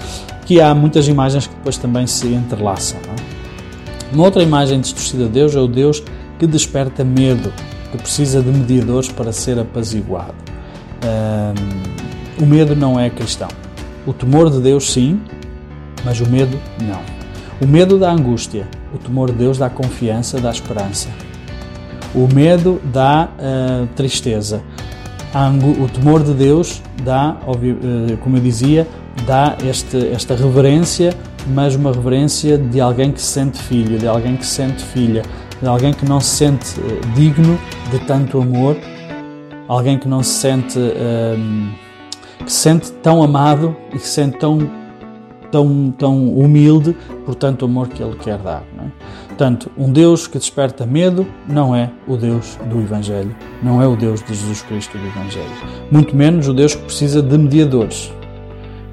[0.62, 2.98] há muitas imagens que depois também se entrelaçam.
[2.98, 4.14] É?
[4.14, 6.02] Uma outra imagem distorcida de Deus é o Deus
[6.38, 7.52] que desperta medo,
[7.92, 10.34] que precisa de mediadores para ser apaziguado.
[12.40, 13.48] O medo não é cristão.
[14.06, 15.20] O temor de Deus, sim,
[16.04, 17.19] mas o medo, não.
[17.60, 21.10] O medo dá angústia, o temor de Deus dá confiança, dá esperança.
[22.14, 24.62] O medo dá uh, tristeza.
[25.78, 28.88] O temor de Deus dá, uh, como eu dizia,
[29.26, 31.14] dá este, esta reverência,
[31.48, 35.22] mas uma reverência de alguém que se sente filho, de alguém que se sente filha,
[35.60, 38.74] de alguém que não se sente uh, digno de tanto amor,
[39.68, 40.78] alguém que não se sente,
[42.38, 44.79] que se sente tão amado e que se sente tão
[45.50, 48.62] tão, tão humilde por tanto amor que Ele quer dar.
[48.76, 48.90] Não é?
[49.28, 53.96] Portanto, um Deus que desperta medo não é o Deus do Evangelho, não é o
[53.96, 55.50] Deus de Jesus Cristo do Evangelho.
[55.90, 58.12] Muito menos o Deus que precisa de mediadores,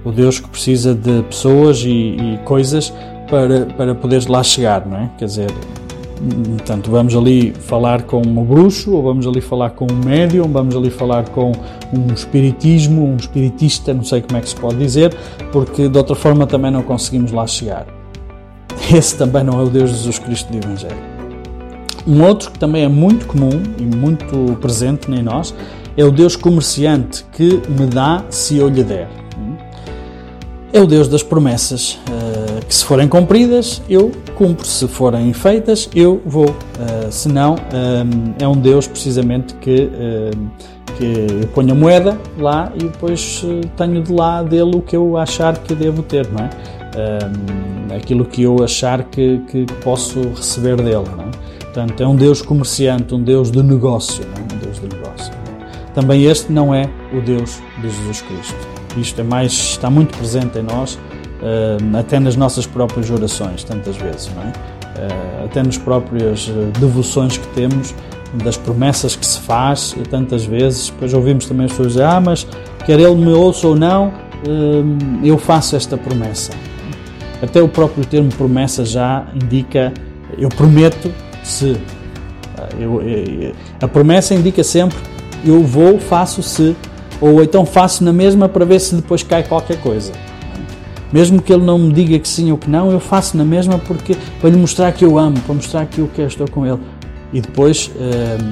[0.05, 2.93] o Deus que precisa de pessoas e, e coisas
[3.29, 5.09] para, para poderes lá chegar, não é?
[5.17, 5.51] Quer dizer,
[6.57, 10.75] Portanto, vamos ali falar com um bruxo, ou vamos ali falar com um médium, vamos
[10.75, 11.51] ali falar com
[11.93, 15.15] um espiritismo, um espiritista, não sei como é que se pode dizer,
[15.51, 17.85] porque de outra forma também não conseguimos lá chegar.
[18.93, 21.17] Esse também não é o Deus de Jesus Cristo do Evangelho.
[22.07, 25.53] Um outro que também é muito comum e muito presente em nós
[25.97, 29.09] é o Deus comerciante que me dá se eu lhe der.
[30.71, 31.99] É o Deus das promessas.
[32.65, 34.65] Que se forem cumpridas, eu cumpro.
[34.65, 36.49] Se forem feitas, eu vou.
[36.49, 40.49] Uh, se não, um, é um Deus precisamente que, uh,
[40.97, 43.45] que eu ponho a moeda lá e depois
[43.75, 46.49] tenho de lá dele o que eu achar que devo ter, não é?
[47.95, 51.27] Aquilo que eu achar que, que posso receber dele, não é?
[51.77, 54.55] Portanto, é um Deus comerciante, um Deus de negócio, não é?
[54.55, 55.31] um Deus de negócio.
[55.93, 58.67] também este não é o Deus de Jesus Cristo.
[58.97, 60.97] Isto é mais, está muito presente em nós,
[61.97, 64.53] até nas nossas próprias orações, tantas vezes, não é?
[65.45, 67.93] até nas próprias devoções que temos,
[68.43, 70.89] das promessas que se faz tantas vezes.
[70.89, 72.47] Depois ouvimos também as pessoas dizer: Ah, mas
[72.85, 74.11] quer ele me ouça ou não,
[75.23, 76.51] eu faço esta promessa.
[77.41, 79.93] Até o próprio termo promessa já indica:
[80.37, 81.11] eu prometo
[81.43, 81.77] se.
[82.79, 84.97] Eu, eu, a promessa indica sempre:
[85.45, 86.75] eu vou, faço se,
[87.21, 90.11] ou então faço na mesma para ver se depois cai qualquer coisa.
[91.11, 93.79] Mesmo que ele não me diga que sim ou que não, eu faço na mesma
[93.79, 96.79] porque para lhe mostrar que eu amo, para mostrar que eu quero estar com ele
[97.31, 98.51] e depois hum,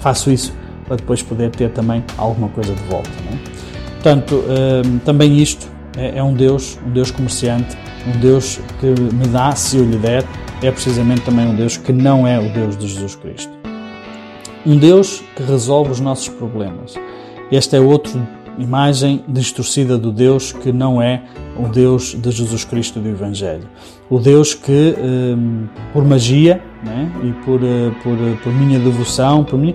[0.00, 0.52] faço isso
[0.86, 3.10] para depois poder ter também alguma coisa de volta.
[3.26, 3.40] Não é?
[3.94, 5.66] Portanto, hum, também isto
[5.96, 9.96] é, é, um Deus, um Deus comerciante, um Deus que me dá se eu lhe
[9.96, 10.24] der,
[10.62, 13.52] é precisamente também um Deus que não é o Deus de Jesus Cristo.
[14.64, 16.94] Um Deus que resolve os nossos problemas.
[17.50, 18.20] Esta é outra
[18.58, 21.22] imagem distorcida do Deus que não é
[21.56, 23.68] o Deus de Jesus Cristo do Evangelho.
[24.10, 29.44] O Deus que, hum, por magia né, e por, eh, por, eh, por minha devoção,
[29.44, 29.74] por mim,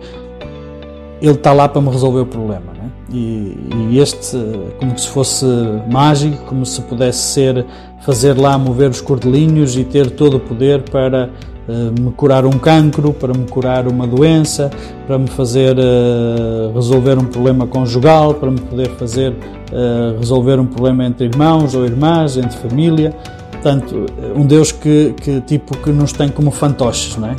[1.22, 2.74] ele está lá para me resolver o problema.
[2.74, 2.90] Né?
[3.12, 3.58] E,
[3.92, 4.38] e, este,
[4.80, 5.46] como se fosse
[5.90, 7.66] mágico, como se pudesse ser,
[8.02, 11.30] fazer lá mover os cordelinhos e ter todo o poder para
[11.68, 14.70] me curar um cancro, para me curar uma doença,
[15.08, 20.66] para me fazer uh, resolver um problema conjugal, para me poder fazer uh, resolver um
[20.66, 23.16] problema entre irmãos ou irmãs, entre família.
[23.52, 27.36] Portanto, um Deus que, que, tipo que nos tem como fantoches, não é?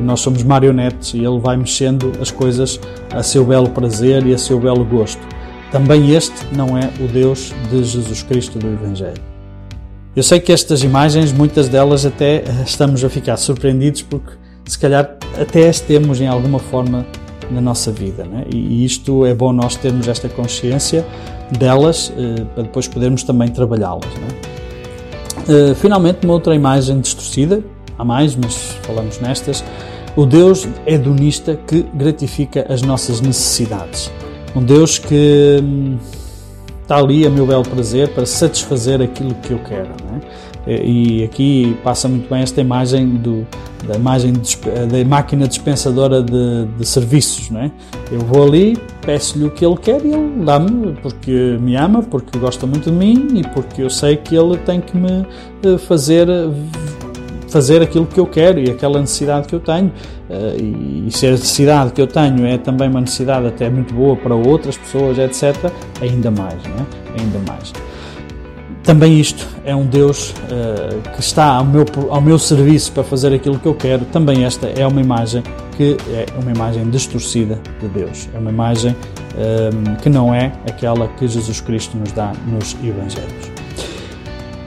[0.00, 2.78] Nós somos marionetes e Ele vai mexendo as coisas
[3.10, 5.20] a seu belo prazer e a seu belo gosto.
[5.72, 9.39] Também este não é o Deus de Jesus Cristo do Evangelho.
[10.14, 14.32] Eu sei que estas imagens, muitas delas até estamos a ficar surpreendidos porque
[14.64, 17.06] se calhar até as temos em alguma forma
[17.50, 18.54] na nossa vida, é?
[18.54, 21.04] e isto é bom nós termos esta consciência
[21.58, 24.04] delas eh, para depois podermos também trabalhá-las.
[24.06, 24.50] É?
[25.52, 27.62] Uh, finalmente, uma outra imagem distorcida,
[27.98, 29.64] há mais, mas falamos nestas.
[30.14, 34.10] O Deus hedonista que gratifica as nossas necessidades.
[34.54, 35.98] Um Deus que hum,
[36.90, 39.90] está ali a meu belo prazer para satisfazer aquilo que eu quero.
[40.66, 40.84] É?
[40.84, 43.46] E aqui passa muito bem esta imagem do,
[43.86, 47.48] da imagem de, da máquina dispensadora de, de serviços.
[47.54, 47.70] É?
[48.10, 52.36] Eu vou ali, peço-lhe o que ele quer e ele dá-me porque me ama, porque
[52.40, 55.24] gosta muito de mim e porque eu sei que ele tem que me
[55.62, 56.26] eh, fazer
[57.50, 59.92] fazer aquilo que eu quero e aquela necessidade que eu tenho.
[60.28, 60.56] Eh,
[61.06, 64.34] e se a necessidade que eu tenho é também uma necessidade até muito boa para
[64.34, 65.70] outras pessoas, etc.,
[66.00, 67.20] ainda mais, não é?
[67.20, 67.72] Ainda mais.
[68.82, 73.32] Também isto é um Deus uh, que está ao meu, ao meu serviço para fazer
[73.32, 74.06] aquilo que eu quero.
[74.06, 75.42] Também esta é uma imagem
[75.76, 78.28] que é uma imagem distorcida de Deus.
[78.34, 78.96] É uma imagem
[79.36, 83.59] um, que não é aquela que Jesus Cristo nos dá nos Evangelhos.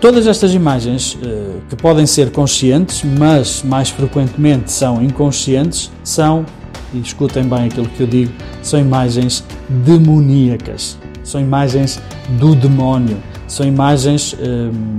[0.03, 6.45] Todas estas imagens uh, que podem ser conscientes, mas mais frequentemente são inconscientes, são,
[6.93, 12.01] e escutem bem aquilo que eu digo, são imagens demoníacas, são imagens
[12.37, 14.97] do demónio são imagens hum,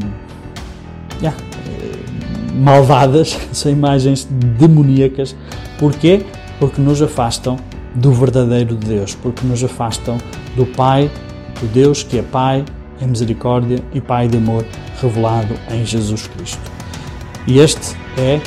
[1.20, 1.38] yeah,
[2.54, 4.26] malvadas, são imagens
[4.58, 5.36] demoníacas.
[5.78, 6.24] Porquê?
[6.58, 7.58] Porque nos afastam
[7.94, 10.16] do verdadeiro Deus, porque nos afastam
[10.56, 11.10] do Pai,
[11.60, 12.64] do Deus que é Pai
[13.00, 14.64] em misericórdia e Pai de amor
[15.00, 16.70] revelado em Jesus Cristo.
[17.46, 18.40] E este é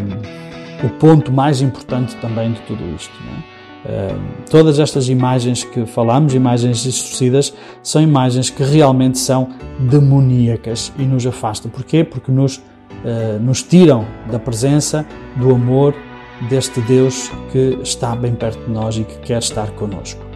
[0.00, 3.12] hum, o ponto mais importante também de tudo isto.
[3.46, 3.60] É?
[4.50, 11.26] todas estas imagens que falamos, imagens distorcidas, são imagens que realmente são demoníacas e nos
[11.26, 11.70] afastam.
[11.70, 12.04] Porquê?
[12.04, 15.94] Porque nos, uh, nos tiram da presença, do amor
[16.48, 20.29] deste Deus que está bem perto de nós e que quer estar connosco.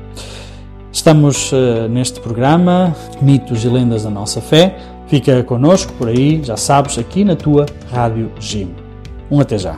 [0.95, 4.79] Estamos uh, neste programa, Mitos e Lendas da Nossa Fé.
[5.09, 8.73] Fica connosco por aí, já sabes, aqui na tua Rádio Jim.
[9.29, 9.77] Um até já.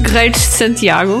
[0.00, 1.20] Guerreiros de Santiago.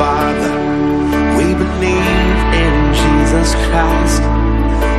[0.00, 0.52] Father.
[1.36, 4.22] We believe in Jesus Christ.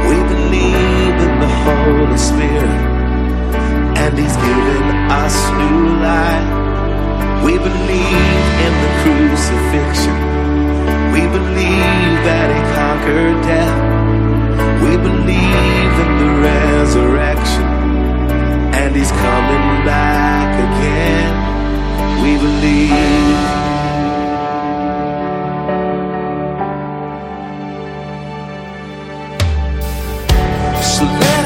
[0.06, 2.82] We believe in the Holy Spirit.
[3.98, 6.50] And He's given us new life.
[7.44, 10.18] We believe in the crucifixion.
[11.16, 13.78] We believe that He conquered death.
[14.86, 17.66] We believe in the resurrection.
[18.78, 21.34] And He's coming back again.
[22.22, 23.61] We believe.
[31.02, 31.41] So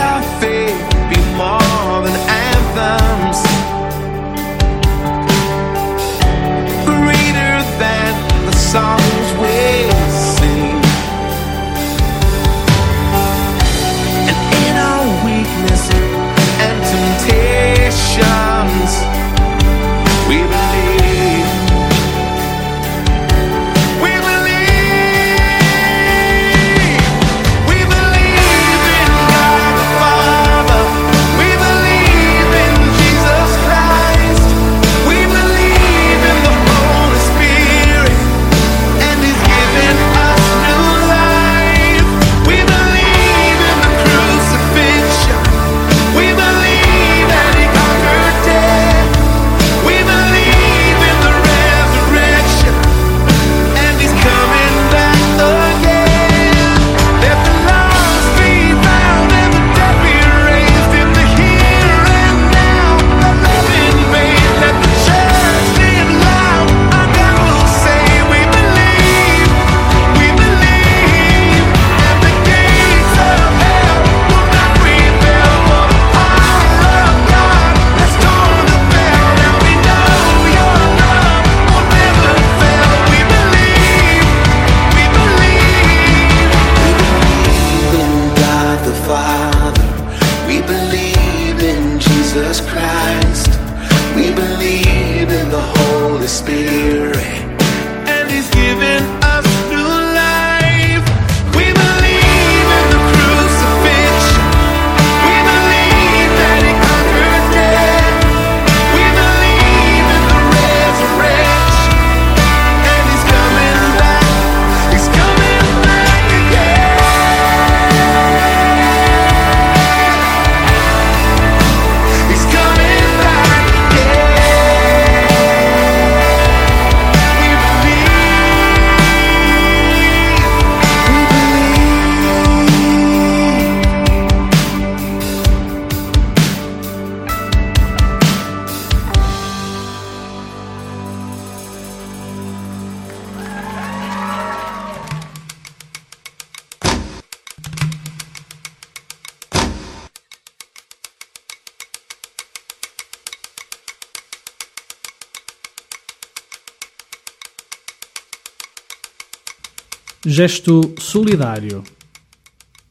[160.38, 161.82] Gesto solidário.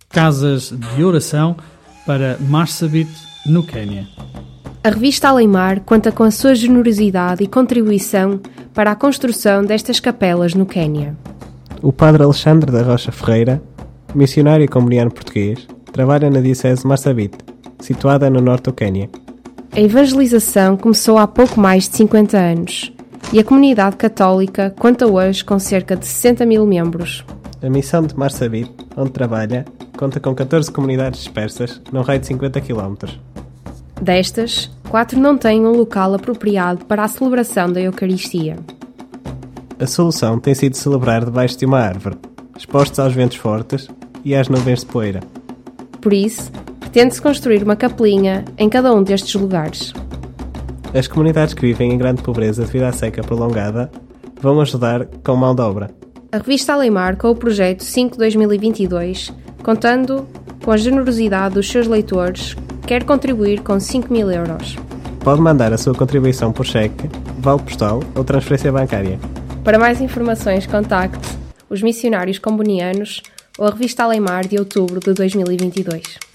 [0.08, 1.54] Casas de oração
[2.06, 3.10] para Marsabit,
[3.44, 4.08] no Quênia.
[4.82, 8.40] A revista Alemar conta com a sua generosidade e contribuição
[8.72, 11.14] para a construção destas capelas no Quênia.
[11.82, 13.62] O padre Alexandre da Rocha Ferreira,
[14.14, 17.36] missionário e comuniano português, trabalha na Diocese de Marsabit,
[17.78, 19.10] situada no norte do Quênia.
[19.70, 22.93] A evangelização começou há pouco mais de 50 anos
[23.32, 27.24] e a comunidade católica conta hoje com cerca de 60 mil membros.
[27.62, 29.64] A missão de Marsabit, onde trabalha,
[29.96, 32.94] conta com 14 comunidades dispersas num raio de 50 km.
[34.00, 38.56] Destas, quatro não têm um local apropriado para a celebração da Eucaristia.
[39.78, 42.16] A solução tem sido celebrar debaixo de uma árvore,
[42.56, 43.88] expostos aos ventos fortes
[44.24, 45.20] e às nuvens de poeira.
[46.00, 49.92] Por isso, pretende-se construir uma capelinha em cada um destes lugares.
[50.94, 53.90] As comunidades que vivem em grande pobreza devido à seca prolongada
[54.40, 55.90] vão ajudar com mão de obra.
[56.30, 59.34] A revista Aleimar, com o projeto 5-2022,
[59.64, 60.24] contando
[60.64, 62.54] com a generosidade dos seus leitores,
[62.86, 64.76] quer contribuir com 5 mil euros.
[65.18, 69.18] Pode mandar a sua contribuição por cheque, vale postal ou transferência bancária.
[69.64, 71.28] Para mais informações, contacte
[71.68, 73.20] os missionários combonianos
[73.58, 76.33] ou a revista Aleimar de outubro de 2022.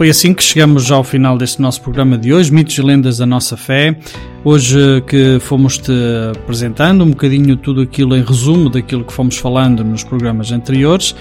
[0.00, 3.26] Foi assim que chegamos ao final deste nosso programa de hoje, Mitos e Lendas da
[3.26, 3.94] Nossa Fé.
[4.42, 5.92] Hoje que fomos-te
[6.34, 11.14] apresentando um bocadinho tudo aquilo em resumo daquilo que fomos falando nos programas anteriores,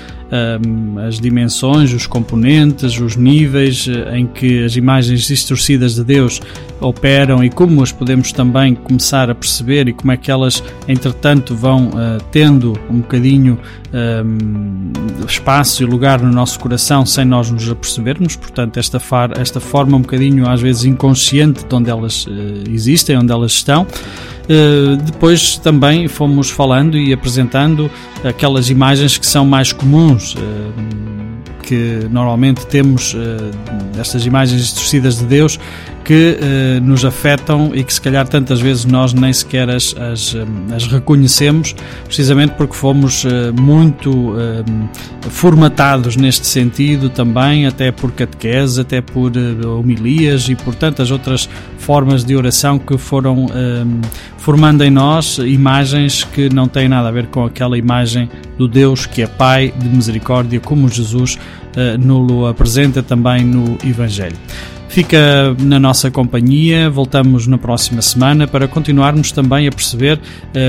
[1.08, 6.40] as dimensões, os componentes, os níveis eh, em que as imagens distorcidas de Deus
[6.80, 11.56] operam e como as podemos também começar a perceber e como é que elas, entretanto,
[11.56, 13.60] vão uh, tendo um bocadinho
[15.28, 18.36] espaço e lugar no nosso coração sem nós nos apercebermos.
[18.36, 22.30] Portanto, esta, far, esta forma um bocadinho às vezes inconsciente de onde elas uh,
[22.70, 23.88] existem, onde elas estão.
[24.50, 27.90] Uh, depois também fomos falando e apresentando
[28.24, 30.40] aquelas imagens que são mais comuns, uh,
[31.62, 33.20] que normalmente temos uh,
[34.00, 35.60] estas imagens distorcidas de Deus
[36.10, 36.40] que
[36.82, 40.36] nos afetam e que se calhar tantas vezes nós nem sequer as, as,
[40.76, 43.24] as reconhecemos, precisamente porque fomos
[43.56, 44.34] muito
[45.30, 49.32] formatados neste sentido também, até por catequese, até por
[49.78, 51.48] homilias e por tantas outras
[51.78, 53.46] formas de oração que foram
[54.40, 59.06] formando em nós imagens que não têm nada a ver com aquela imagem do Deus
[59.06, 64.36] que é Pai de misericórdia, como Jesus uh, nos apresenta também no Evangelho.
[64.90, 70.20] Fica na nossa companhia, voltamos na próxima semana para continuarmos também a perceber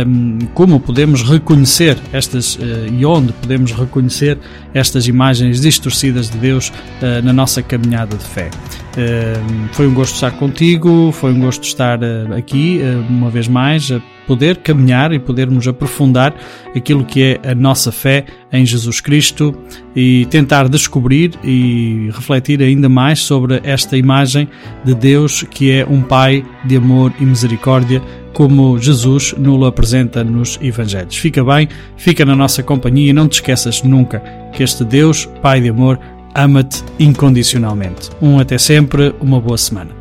[0.07, 2.61] um, como podemos reconhecer estas uh,
[2.93, 4.39] e onde podemos reconhecer
[4.75, 8.51] estas imagens distorcidas de Deus uh, na nossa caminhada de fé.
[8.95, 11.99] Uh, foi um gosto estar contigo, foi um gosto estar
[12.37, 13.91] aqui uma vez mais
[14.27, 16.35] poder caminhar e podermos aprofundar
[16.75, 19.55] aquilo que é a nossa fé em Jesus Cristo
[19.95, 24.49] e tentar descobrir e refletir ainda mais sobre esta imagem
[24.85, 28.03] de Deus que é um Pai de amor e misericórdia,
[28.33, 31.17] como Jesus nos apresenta nos Evangelhos.
[31.17, 34.21] Fica bem, fica na nossa companhia e não te esqueças nunca
[34.53, 35.99] que este Deus, Pai de amor,
[36.35, 38.11] ama-te incondicionalmente.
[38.21, 40.00] Um até sempre, uma boa semana.